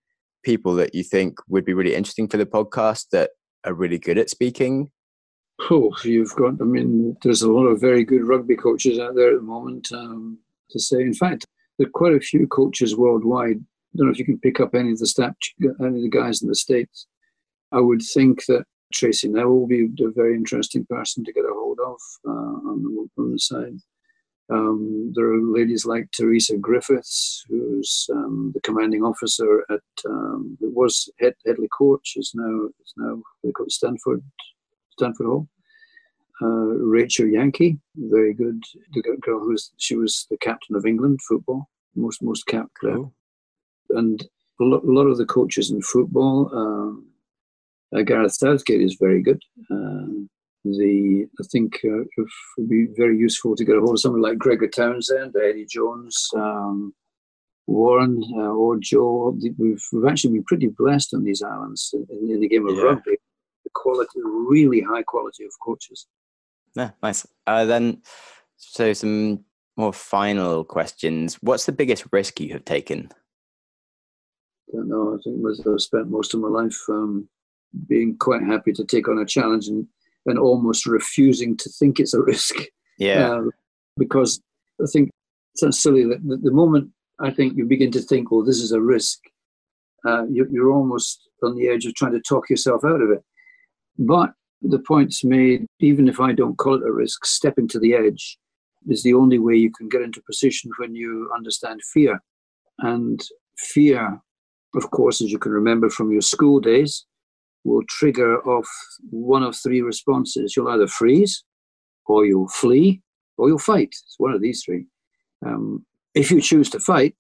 [0.43, 3.31] people that you think would be really interesting for the podcast that
[3.65, 4.91] are really good at speaking?
[5.71, 9.31] Oh, you've got, I mean, there's a lot of very good rugby coaches out there
[9.31, 10.39] at the moment um,
[10.71, 11.01] to say.
[11.01, 11.47] In fact,
[11.79, 13.57] there are quite a few coaches worldwide.
[13.59, 16.09] I don't know if you can pick up any of the stat, any of the
[16.09, 17.07] guys in the States
[17.73, 21.53] I would think that Tracey Neville will be a very interesting person to get a
[21.53, 23.77] hold of uh, on, the, on the side.
[24.51, 30.73] Um, there are ladies like Teresa Griffiths, who's um, the commanding officer at um, it
[30.75, 34.23] was head, Headley Court, She's now is now they call it Stanford
[34.93, 35.49] Stanford Hall.
[36.43, 38.63] Uh, Rachel Yankey, very good.
[38.93, 43.05] The girl who's she was the captain of England football, most most cap player,
[43.91, 44.27] and
[44.61, 46.51] a lot, a lot, of the coaches in football.
[46.53, 47.07] Um,
[47.95, 49.41] uh, Gareth Southgate is very good.
[49.71, 50.27] Uh,
[50.65, 52.09] the I think uh, it
[52.59, 56.29] would be very useful to get a hold of someone like Gregor Townsend, Eddie Jones,
[56.37, 56.95] um,
[57.67, 59.37] Warren, uh, or Joe.
[59.59, 62.83] We've, we've actually been pretty blessed on these islands in, in the game of yeah.
[62.83, 63.17] rugby.
[63.65, 66.07] The quality, really high quality of coaches.
[66.77, 67.27] Yeah, nice.
[67.47, 68.03] Uh, then,
[68.57, 69.45] so some
[69.77, 71.37] more final questions.
[71.37, 73.09] What's the biggest risk you have taken?
[74.69, 75.15] I don't know.
[75.15, 77.29] I think I've spent most of my life um,
[77.89, 79.87] being quite happy to take on a challenge and,
[80.27, 82.55] and almost refusing to think it's a risk.
[82.99, 83.31] Yeah.
[83.31, 83.43] Uh,
[83.97, 84.41] because
[84.81, 86.91] I think it sounds silly that the, moment
[87.21, 89.19] I think you begin to think, well, this is a risk,
[90.07, 93.23] uh, you, you're almost on the edge of trying to talk yourself out of it.
[93.99, 97.95] But the point's made, even if I don't call it a risk, stepping to the
[97.95, 98.39] edge
[98.89, 102.21] is the only way you can get into position when you understand fear.
[102.79, 103.23] And
[103.59, 104.21] fear,
[104.75, 107.05] of course, as you can remember from your school days,
[107.65, 108.69] will trigger off
[109.11, 110.55] one of three responses.
[110.57, 111.45] You'll either freeze,
[112.07, 113.03] or you'll flee,
[113.37, 113.89] or you'll fight.
[113.89, 114.87] It's one of these three.
[115.45, 115.85] Um,
[116.15, 117.15] if you choose to fight,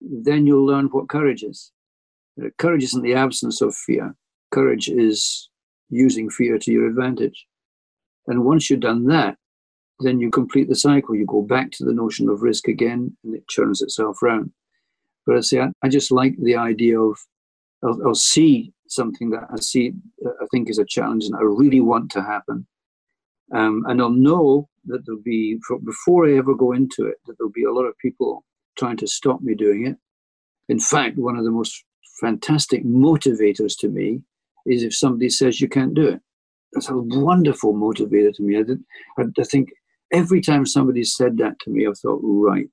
[0.00, 1.72] then you'll learn what courage is.
[2.42, 4.14] Uh, courage isn't the absence of fear.
[4.50, 5.48] Courage is
[5.90, 7.46] using fear to your advantage.
[8.26, 9.36] And once you've done that,
[10.00, 11.14] then you complete the cycle.
[11.14, 14.50] You go back to the notion of risk again, and it turns itself round.
[15.26, 17.18] But I say, I, I just like the idea of,
[17.84, 19.92] I'll, I'll, see something that I see,
[20.26, 22.66] I think is a challenge, and I really want to happen.
[23.54, 27.52] Um, and I'll know that there'll be, before I ever go into it, that there'll
[27.52, 28.44] be a lot of people
[28.78, 29.96] trying to stop me doing it.
[30.68, 31.84] In fact, one of the most
[32.20, 34.22] fantastic motivators to me
[34.66, 36.20] is if somebody says you can't do it.
[36.72, 38.56] That's a wonderful motivator to me.
[38.58, 39.70] I, I, I think
[40.12, 42.68] every time somebody said that to me, I thought, right.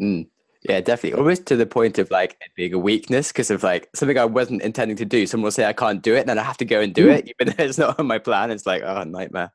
[0.00, 0.28] Mm.
[0.68, 1.18] Yeah, definitely.
[1.18, 4.24] Almost to the point of like it being a weakness because of like something I
[4.24, 5.26] wasn't intending to do.
[5.26, 7.08] Someone will say I can't do it, and then I have to go and do
[7.08, 7.18] mm.
[7.18, 8.50] it, even though it's not on my plan.
[8.50, 9.52] It's like, oh, nightmare.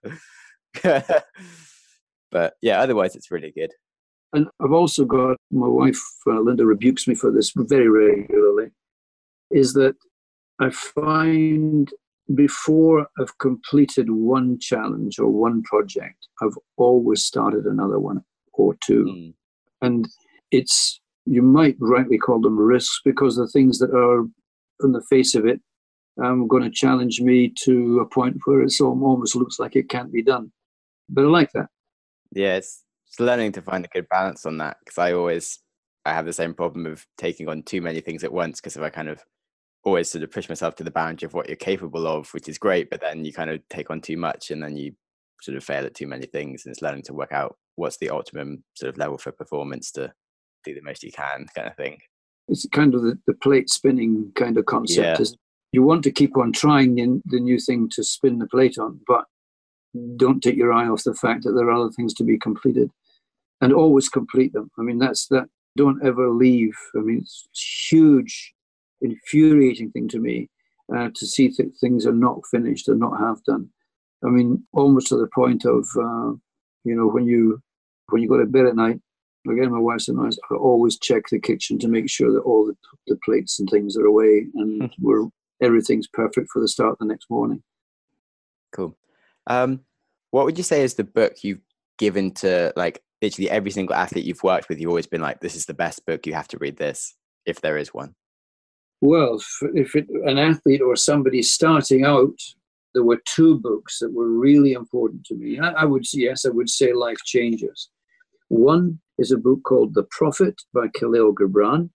[0.83, 3.71] but yeah, otherwise, it's really good.
[4.33, 8.71] And I've also got my wife, uh, Linda, rebukes me for this very regularly.
[9.49, 9.95] Is that
[10.59, 11.89] I find
[12.35, 19.05] before I've completed one challenge or one project, I've always started another one or two.
[19.05, 19.33] Mm.
[19.81, 20.07] And
[20.51, 24.21] it's, you might rightly call them risks because the things that are
[24.83, 25.59] on the face of it
[26.23, 30.11] um, going to challenge me to a point where it almost looks like it can't
[30.11, 30.51] be done.
[31.09, 31.67] But I like that.
[32.31, 35.59] Yeah, it's, it's learning to find a good balance on that because I always
[36.05, 38.81] I have the same problem of taking on too many things at once because if
[38.81, 39.21] I kind of
[39.83, 42.57] always sort of push myself to the boundary of what you're capable of, which is
[42.57, 44.93] great, but then you kind of take on too much and then you
[45.41, 46.65] sort of fail at too many things.
[46.65, 50.13] And it's learning to work out what's the optimum sort of level for performance to
[50.67, 51.97] do the most you can, kind of thing.
[52.47, 55.19] It's kind of the, the plate spinning kind of concept.
[55.19, 55.25] Yeah.
[55.73, 58.99] You want to keep on trying in the new thing to spin the plate on,
[59.05, 59.25] but
[60.15, 62.89] don't take your eye off the fact that there are other things to be completed
[63.61, 64.69] and always complete them.
[64.79, 65.47] I mean, that's that.
[65.75, 66.75] Don't ever leave.
[66.95, 67.47] I mean, it's
[67.89, 68.53] huge
[69.01, 70.49] infuriating thing to me
[70.95, 73.69] uh, to see that things are not finished and not half done.
[74.25, 76.33] I mean, almost to the point of, uh,
[76.83, 77.61] you know, when you
[78.09, 78.99] when you go to bed at night,
[79.49, 82.75] again, my wife's and I, always check the kitchen to make sure that all the,
[83.07, 85.27] the plates and things are away and we're
[85.61, 87.63] everything's perfect for the start the next morning.
[88.71, 88.95] Cool.
[89.47, 89.81] Um,
[90.31, 91.61] what would you say is the book you've
[91.97, 94.79] given to like literally every single athlete you've worked with?
[94.79, 96.27] You've always been like, this is the best book.
[96.27, 98.13] You have to read this, if there is one.
[99.01, 99.39] Well,
[99.73, 102.39] if it, an athlete or somebody starting out,
[102.93, 105.59] there were two books that were really important to me.
[105.59, 107.89] I, I would yes, I would say life changers.
[108.49, 111.89] One is a book called The Prophet by Kahlil Gibran.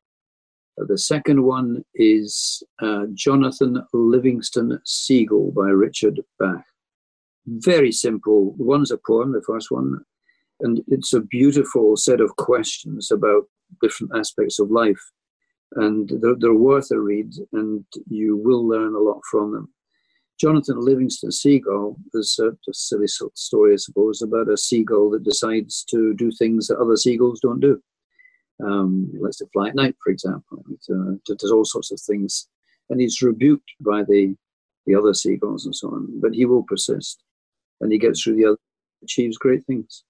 [0.80, 6.64] Uh, the second one is uh, Jonathan Livingston Seagull by Richard Bach.
[7.46, 8.54] Very simple.
[8.56, 10.00] One's a poem, the first one,
[10.60, 13.44] and it's a beautiful set of questions about
[13.80, 15.00] different aspects of life
[15.76, 19.72] and they're, they're, worth a read, and you will learn a lot from them.
[20.42, 25.84] Jonathan Livingston Seagull is a, a silly story, I suppose, about a seagull that decides
[25.90, 27.80] to do things that other seagulls don't do.
[28.60, 30.64] Um, he likes to fly at night, for example.
[30.68, 32.48] It, uh, does all sorts of things,
[32.90, 34.34] and he's rebuked by the
[34.84, 36.08] the other seagulls and so on.
[36.20, 37.22] But he will persist,
[37.80, 38.58] and he gets through the other,
[39.04, 40.02] achieves great things.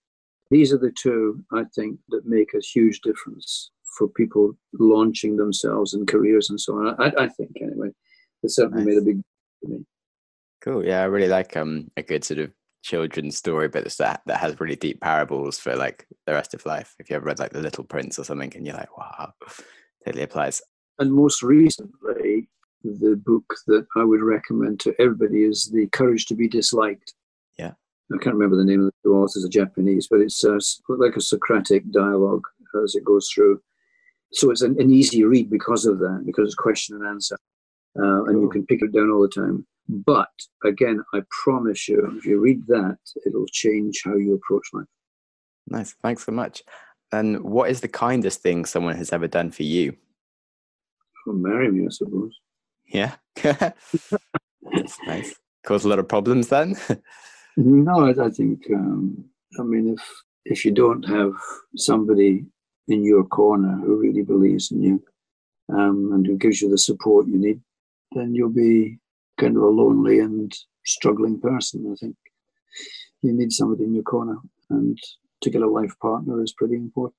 [0.50, 5.92] These are the two I think that make a huge difference for people launching themselves
[5.92, 6.98] in careers and so on.
[6.98, 7.90] I, I think anyway,
[8.42, 8.94] it certainly nice.
[8.94, 9.22] made a big
[9.60, 9.84] for me.
[10.62, 10.84] Cool.
[10.84, 12.52] Yeah, I really like um a good sort of
[12.82, 16.94] children's story, but that that has really deep parables for like the rest of life.
[16.98, 19.32] If you ever read like The Little Prince or something, and you're like, wow,
[20.04, 20.62] totally applies.
[20.98, 22.48] And most recently,
[22.84, 27.14] the book that I would recommend to everybody is The Courage to Be Disliked.
[27.58, 27.72] Yeah.
[28.12, 30.58] I can't remember the name of the author, it's a Japanese, but it's uh,
[30.88, 32.44] like a Socratic dialogue
[32.84, 33.60] as it goes through
[34.32, 37.36] so it's an, an, easy read because of that, because it's question and answer,
[37.98, 39.66] uh, and you can pick it down all the time.
[39.88, 40.30] But
[40.64, 44.86] again, I promise you, if you read that, it'll change how you approach life.
[45.66, 46.62] Nice, thanks so much.
[47.12, 49.96] And what is the kindest thing someone has ever done for you?
[51.26, 52.32] Well, marry me, I suppose.
[52.86, 55.34] Yeah, that's nice.
[55.64, 56.76] Cause a lot of problems then.
[57.56, 58.64] no, I, I think.
[58.74, 59.24] Um,
[59.58, 61.32] I mean, if if you don't have
[61.76, 62.44] somebody
[62.88, 65.02] in your corner who really believes in you
[65.72, 67.60] um, and who gives you the support you need,
[68.12, 68.98] then you'll be
[69.38, 70.52] kind of a lonely and
[70.84, 71.88] struggling person.
[71.90, 72.16] I think
[73.22, 74.36] you need somebody in your corner,
[74.70, 74.98] and
[75.42, 77.14] to get a life partner is pretty important.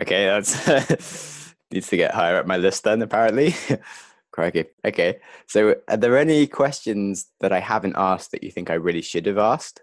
[0.00, 3.02] Okay, that's needs to get higher up my list then.
[3.02, 3.54] Apparently,
[4.32, 4.64] crikey.
[4.84, 9.02] Okay, so are there any questions that I haven't asked that you think I really
[9.02, 9.80] should have asked?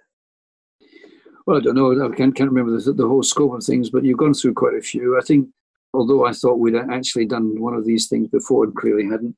[1.45, 1.91] Well, I don't know.
[1.91, 4.75] I can't, can't remember the, the whole scope of things, but you've gone through quite
[4.75, 5.17] a few.
[5.17, 5.49] I think,
[5.95, 9.35] although I thought we'd actually done one of these things before and clearly hadn't,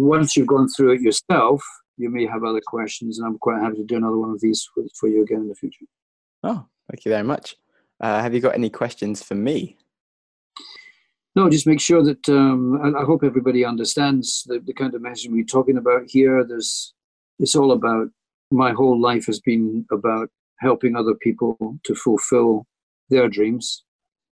[0.00, 1.62] once you've gone through it yourself,
[1.96, 4.66] you may have other questions, and I'm quite happy to do another one of these
[4.74, 5.84] for, for you again in the future.
[6.42, 7.56] Oh, thank you very much.
[8.00, 9.76] Uh, have you got any questions for me?
[11.36, 15.30] No, just make sure that um, I, hope everybody understands the, the kind of message
[15.30, 16.44] we're talking about here.
[16.44, 16.94] There's,
[17.38, 18.08] it's all about.
[18.50, 20.28] My whole life has been about
[20.58, 22.66] helping other people to fulfill
[23.10, 23.84] their dreams.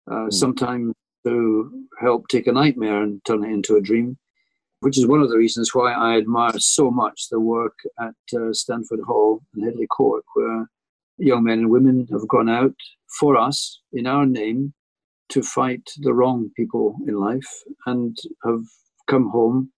[0.08, 0.32] Uh, mm.
[0.32, 0.94] Sometimes
[1.26, 4.16] to help take a nightmare and turn it into a dream,
[4.84, 8.52] which is one of the reasons why I admire so much the work at uh,
[8.52, 10.68] Stanford Hall and Headley Court, where
[11.16, 12.74] young men and women have gone out
[13.18, 14.74] for us in our name
[15.30, 17.50] to fight the wrong people in life
[17.86, 18.14] and
[18.44, 18.60] have
[19.06, 19.72] come home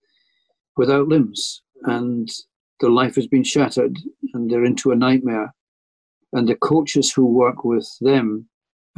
[0.76, 1.62] without limbs.
[1.84, 2.28] And
[2.80, 3.96] their life has been shattered
[4.34, 5.54] and they're into a nightmare.
[6.32, 8.48] And the coaches who work with them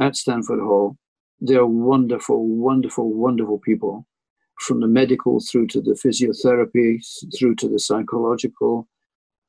[0.01, 0.97] at stanford hall
[1.41, 4.05] they're wonderful wonderful wonderful people
[4.59, 6.99] from the medical through to the physiotherapy
[7.37, 8.87] through to the psychological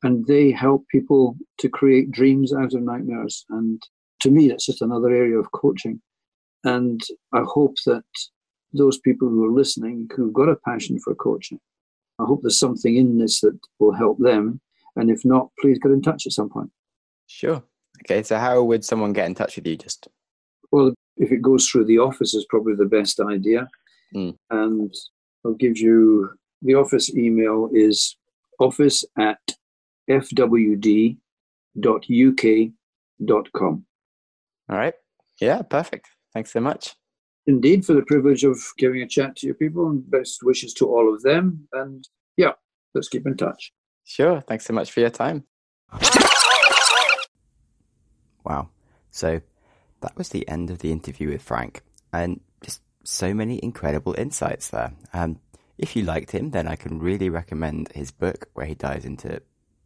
[0.02, 3.82] and they help people to create dreams out of nightmares and
[4.20, 6.00] to me that's just another area of coaching
[6.64, 7.00] and
[7.32, 8.04] I hope that
[8.72, 11.58] those people who are listening who've got a passion for coaching,
[12.18, 14.60] I hope there's something in this that will help them.
[14.96, 16.70] And if not, please get in touch at some point.
[17.26, 17.62] Sure.
[18.04, 18.22] Okay.
[18.22, 19.76] So, how would someone get in touch with you?
[19.76, 20.08] Just
[20.72, 23.68] well, if it goes through the office, is probably the best idea.
[24.14, 24.36] Mm.
[24.50, 24.94] And
[25.44, 26.30] I'll give you
[26.62, 28.16] the office email is
[28.58, 29.38] office at
[30.08, 31.16] fwd.uk.com.
[34.68, 34.94] All right.
[35.40, 36.08] Yeah, perfect.
[36.34, 36.94] Thanks so much.
[37.46, 40.86] Indeed, for the privilege of giving a chat to your people, and best wishes to
[40.86, 41.66] all of them.
[41.72, 42.06] And
[42.36, 42.52] yeah,
[42.94, 43.72] let's keep in touch.
[44.04, 44.40] Sure.
[44.42, 45.44] Thanks so much for your time.
[48.44, 48.68] Wow.
[49.10, 49.40] So
[50.00, 51.82] that was the end of the interview with Frank,
[52.12, 52.49] and just
[53.04, 54.92] so many incredible insights there.
[55.12, 55.40] Um,
[55.78, 59.40] if you liked him, then I can really recommend his book where he dives into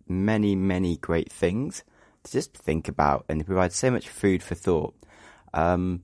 [0.09, 1.85] many, many great things
[2.25, 4.95] to just think about, and he provides so much food for thought.
[5.53, 6.03] Um,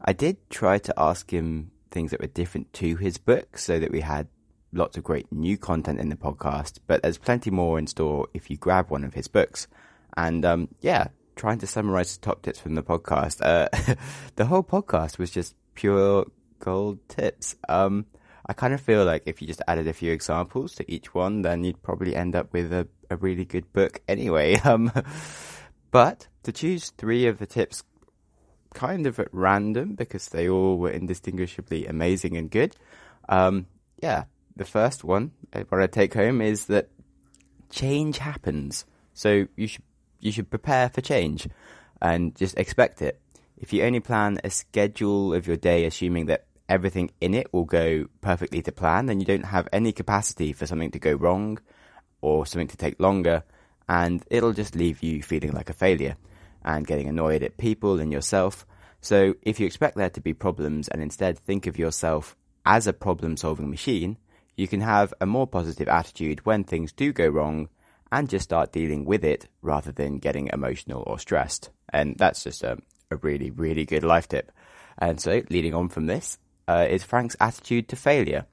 [0.00, 3.90] I did try to ask him things that were different to his book so that
[3.90, 4.28] we had
[4.72, 8.50] lots of great new content in the podcast, but there's plenty more in store if
[8.50, 9.66] you grab one of his books.
[10.16, 13.40] And um, yeah, trying to summarize the top tips from the podcast.
[13.40, 13.68] Uh,
[14.36, 16.26] the whole podcast was just pure
[16.64, 17.54] gold tips.
[17.68, 18.06] Um,
[18.46, 21.42] I kind of feel like if you just added a few examples to each one,
[21.42, 24.60] then you'd probably end up with a, a really good book anyway.
[24.64, 24.90] Um,
[25.90, 27.84] but to choose three of the tips
[28.74, 32.74] kind of at random because they all were indistinguishably amazing and good.
[33.28, 33.66] Um,
[34.02, 34.24] yeah,
[34.56, 36.88] the first one, uh, I take home is that
[37.70, 38.84] change happens.
[39.12, 39.84] So you should
[40.20, 41.46] you should prepare for change
[42.02, 43.20] and just expect it.
[43.56, 47.64] If you only plan a schedule of your day assuming that everything in it will
[47.64, 51.58] go perfectly to plan, then you don't have any capacity for something to go wrong
[52.20, 53.44] or something to take longer,
[53.88, 56.16] and it'll just leave you feeling like a failure
[56.64, 58.66] and getting annoyed at people and yourself.
[59.00, 62.94] So if you expect there to be problems and instead think of yourself as a
[62.94, 64.16] problem solving machine,
[64.56, 67.68] you can have a more positive attitude when things do go wrong
[68.10, 71.70] and just start dealing with it rather than getting emotional or stressed.
[71.92, 72.78] And that's just a,
[73.10, 74.52] a really, really good life tip.
[74.96, 76.38] And so, leading on from this,
[76.68, 78.46] uh, is Frank's attitude to failure.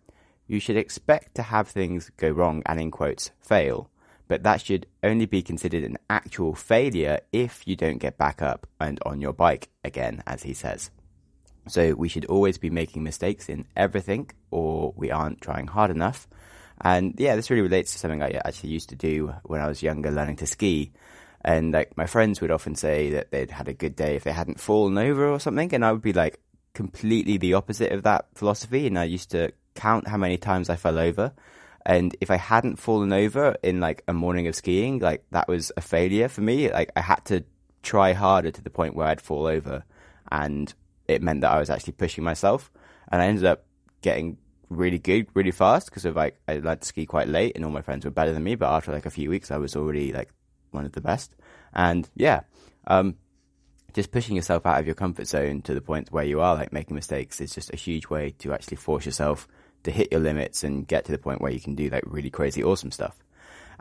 [0.47, 3.89] You should expect to have things go wrong and, in quotes, fail
[4.31, 8.65] but that should only be considered an actual failure if you don't get back up
[8.79, 10.89] and on your bike again, as he says.
[11.67, 16.29] So we should always be making mistakes in everything, or we aren't trying hard enough.
[16.79, 19.83] And yeah, this really relates to something I actually used to do when I was
[19.83, 20.93] younger, learning to ski.
[21.43, 24.31] And like my friends would often say that they'd had a good day if they
[24.31, 26.39] hadn't fallen over or something, and I would be like
[26.73, 28.87] completely the opposite of that philosophy.
[28.87, 31.33] And I used to count how many times I fell over
[31.85, 35.71] and if I hadn't fallen over in like a morning of skiing, like that was
[35.75, 36.71] a failure for me.
[36.71, 37.43] Like I had to
[37.81, 39.83] try harder to the point where I'd fall over,
[40.31, 40.73] and
[41.07, 42.71] it meant that I was actually pushing myself.
[43.11, 43.65] And I ended up
[44.01, 44.37] getting
[44.69, 47.71] really good really fast because of like I learned to ski quite late, and all
[47.71, 48.55] my friends were better than me.
[48.55, 50.29] But after like a few weeks, I was already like
[50.69, 51.35] one of the best.
[51.73, 52.41] And yeah,
[52.87, 53.15] um,
[53.93, 56.73] just pushing yourself out of your comfort zone to the point where you are like
[56.73, 59.47] making mistakes is just a huge way to actually force yourself
[59.83, 62.29] to hit your limits and get to the point where you can do like really
[62.29, 63.23] crazy awesome stuff.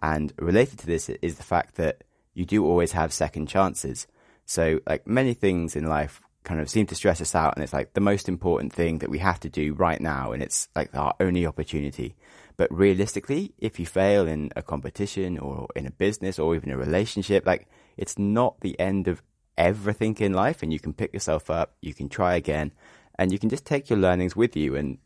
[0.03, 2.05] And related to this is the fact that
[2.35, 4.07] you do always have second chances.
[4.47, 7.73] So, like many things in life kind of seem to stress us out, and it's
[7.73, 10.95] like the most important thing that we have to do right now, and it's like
[10.95, 12.16] our only opportunity.
[12.57, 16.77] But realistically, if you fail in a competition or in a business or even a
[16.77, 19.23] relationship, like it's not the end of
[19.61, 22.73] everything in life, and you can pick yourself up, you can try again,
[23.19, 24.99] and you can just take your learnings with you and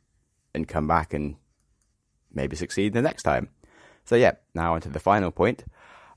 [0.54, 1.34] and come back and
[2.32, 3.48] maybe succeed the next time.
[4.04, 5.64] So yeah, now onto the final point.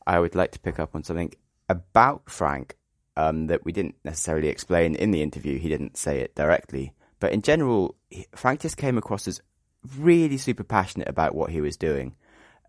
[0.05, 1.33] I would like to pick up on something
[1.67, 2.77] about Frank
[3.17, 5.57] um, that we didn't necessarily explain in the interview.
[5.57, 7.95] He didn't say it directly, but in general,
[8.35, 9.41] Frank just came across as
[9.97, 12.15] really super passionate about what he was doing.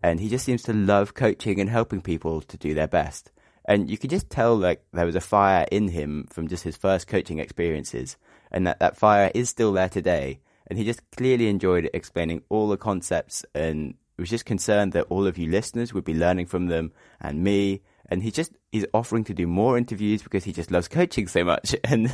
[0.01, 3.31] And he just seems to love coaching and helping people to do their best.
[3.69, 6.75] And you could just tell like there was a fire in him from just his
[6.75, 8.17] first coaching experiences
[8.51, 10.39] and that that fire is still there today.
[10.65, 15.27] And he just clearly enjoyed explaining all the concepts and was just concerned that all
[15.27, 16.91] of you listeners would be learning from them
[17.21, 17.83] and me.
[18.07, 21.43] And he just he's offering to do more interviews because he just loves coaching so
[21.43, 21.75] much.
[21.83, 22.11] And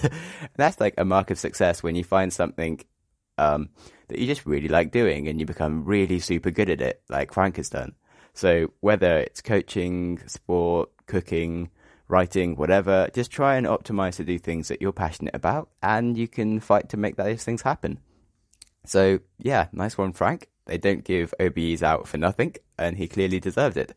[0.57, 2.81] that's like a mark of success when you find something
[3.37, 3.69] um,
[4.09, 7.31] that you just really like doing and you become really super good at it, like
[7.31, 7.95] Frank has done.
[8.33, 11.69] So whether it's coaching, sport, cooking,
[12.07, 16.27] writing, whatever, just try and optimize to do things that you're passionate about and you
[16.27, 17.99] can fight to make those things happen.
[18.85, 20.49] So yeah, nice one, Frank.
[20.65, 23.93] They don't give OBEs out for nothing and he clearly deserved it.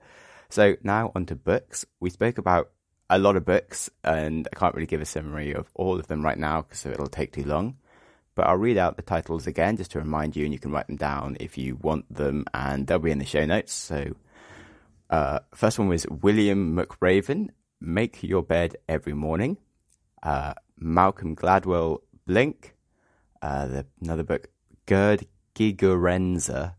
[0.50, 1.84] So now onto books.
[2.00, 2.70] We spoke about
[3.10, 6.22] a lot of books and I can't really give a summary of all of them
[6.24, 7.76] right now because it'll take too long
[8.38, 10.86] but I'll read out the titles again just to remind you, and you can write
[10.86, 13.72] them down if you want them, and they'll be in the show notes.
[13.72, 14.14] So,
[15.10, 17.48] uh, first one was William McRaven,
[17.80, 19.58] Make Your Bed Every Morning.
[20.22, 22.74] Uh, Malcolm Gladwell, Blink.
[23.40, 24.48] Uh, the, another book,
[24.86, 26.74] Gerd Gigerenzer,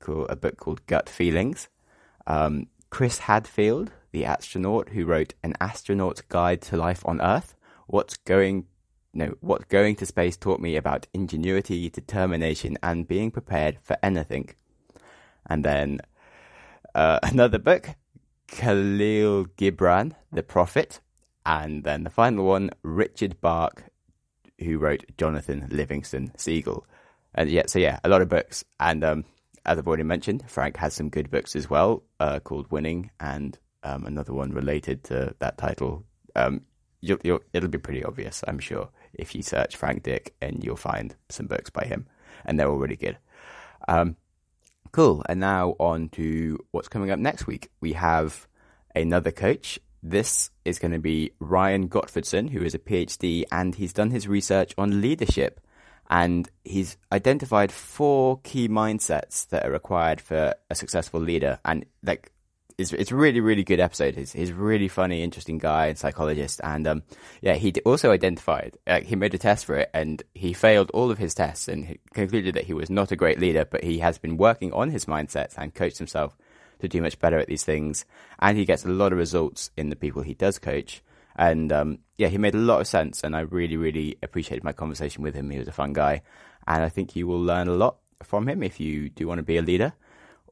[0.00, 1.68] called, a book called Gut Feelings.
[2.26, 7.54] Um, Chris Hadfield, the astronaut who wrote An Astronaut's Guide to Life on Earth.
[7.86, 8.66] What's going
[9.14, 14.54] no, what going to space taught me about ingenuity, determination, and being prepared for anything.
[15.46, 16.00] And then
[16.94, 17.90] uh, another book,
[18.48, 21.00] Kahlil Gibran, The Prophet.
[21.44, 23.82] And then the final one, Richard Bach,
[24.60, 26.86] who wrote Jonathan Livingston Seagull.
[27.34, 28.64] And yeah, so yeah, a lot of books.
[28.78, 29.24] And um,
[29.64, 33.58] as I've already mentioned, Frank has some good books as well, uh, called Winning, and
[33.82, 36.04] um, another one related to that title.
[36.36, 36.62] Um,
[37.00, 40.76] you'll, you'll, it'll be pretty obvious, I'm sure if you search Frank Dick, and you'll
[40.76, 42.06] find some books by him,
[42.44, 43.18] and they're all really good.
[43.88, 44.16] Um,
[44.92, 45.24] cool.
[45.28, 47.70] And now on to what's coming up next week.
[47.80, 48.46] We have
[48.94, 49.80] another coach.
[50.02, 54.28] This is going to be Ryan Gottfredson, who is a PhD, and he's done his
[54.28, 55.60] research on leadership.
[56.10, 61.58] And he's identified four key mindsets that are required for a successful leader.
[61.64, 62.32] And like
[62.78, 64.14] it's it's really really good episode.
[64.14, 67.02] He's he's a really funny, interesting guy and psychologist, and um,
[67.40, 71.18] yeah, he also identified he made a test for it, and he failed all of
[71.18, 74.36] his tests, and concluded that he was not a great leader, but he has been
[74.36, 76.36] working on his mindset and coached himself
[76.80, 78.04] to do much better at these things,
[78.38, 81.02] and he gets a lot of results in the people he does coach,
[81.36, 84.72] and um, yeah, he made a lot of sense, and I really really appreciated my
[84.72, 85.50] conversation with him.
[85.50, 86.22] He was a fun guy,
[86.66, 89.42] and I think you will learn a lot from him if you do want to
[89.42, 89.92] be a leader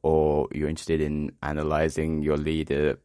[0.03, 2.99] or you're interested in analyzing your leader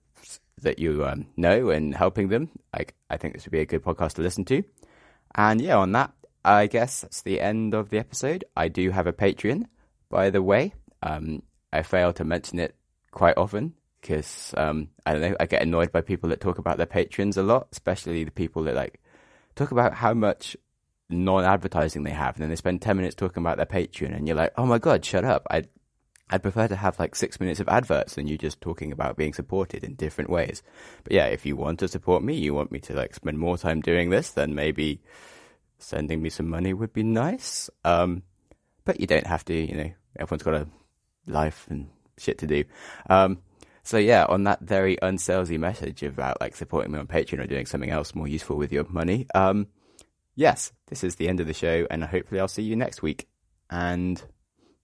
[0.62, 3.84] that you um, know and helping them, like I think this would be a good
[3.84, 4.62] podcast to listen to.
[5.34, 6.12] And yeah, on that,
[6.44, 8.44] I guess that's the end of the episode.
[8.56, 9.64] I do have a Patreon,
[10.08, 10.74] by the way.
[11.02, 11.42] Um,
[11.72, 12.74] I fail to mention it
[13.10, 15.36] quite often because um, I don't know.
[15.40, 18.62] I get annoyed by people that talk about their patrons a lot, especially the people
[18.64, 19.00] that like
[19.56, 20.56] talk about how much
[21.10, 24.36] non-advertising they have, and then they spend ten minutes talking about their Patreon, and you're
[24.36, 25.64] like, "Oh my god, shut up!" I
[26.28, 29.32] I'd prefer to have like six minutes of adverts than you just talking about being
[29.32, 30.62] supported in different ways.
[31.04, 33.56] But yeah, if you want to support me, you want me to like spend more
[33.56, 35.00] time doing this, then maybe
[35.78, 37.70] sending me some money would be nice.
[37.84, 38.22] Um,
[38.84, 40.66] but you don't have to, you know, everyone's got a
[41.26, 41.88] life and
[42.18, 42.64] shit to do.
[43.08, 43.38] Um,
[43.84, 47.66] so yeah, on that very unsalesy message about like supporting me on Patreon or doing
[47.66, 49.68] something else more useful with your money, um,
[50.34, 53.28] yes, this is the end of the show and hopefully I'll see you next week.
[53.70, 54.20] And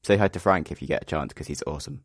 [0.04, 2.02] Say hi to Frank if you get a chance because he's awesome.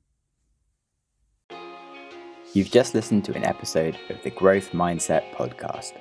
[2.53, 5.94] You've just listened to an episode of the Growth Mindset podcast.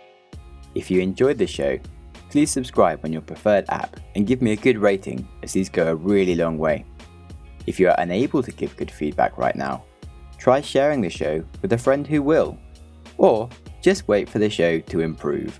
[0.75, 1.79] If you enjoyed the show,
[2.29, 5.91] please subscribe on your preferred app and give me a good rating as these go
[5.91, 6.85] a really long way.
[7.67, 9.83] If you are unable to give good feedback right now,
[10.37, 12.59] try sharing the show with a friend who will,
[13.17, 13.49] or
[13.81, 15.59] just wait for the show to improve.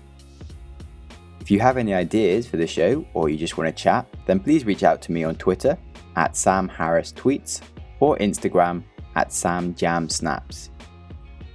[1.41, 4.39] If you have any ideas for the show or you just want to chat, then
[4.39, 5.79] please reach out to me on Twitter
[6.17, 7.61] at Sam Harris Tweets
[8.01, 8.83] or Instagram
[9.15, 10.71] at Sam Jam Snaps.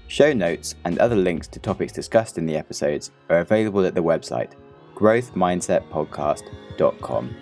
[0.08, 4.02] Show notes and other links to topics discussed in the episodes are available at the
[4.02, 4.52] website
[4.94, 7.36] growthmindsetpodcast.com.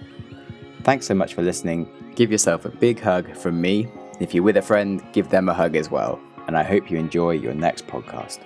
[0.83, 1.89] Thanks so much for listening.
[2.15, 3.89] Give yourself a big hug from me.
[4.19, 6.19] If you're with a friend, give them a hug as well.
[6.47, 8.41] And I hope you enjoy your next podcast.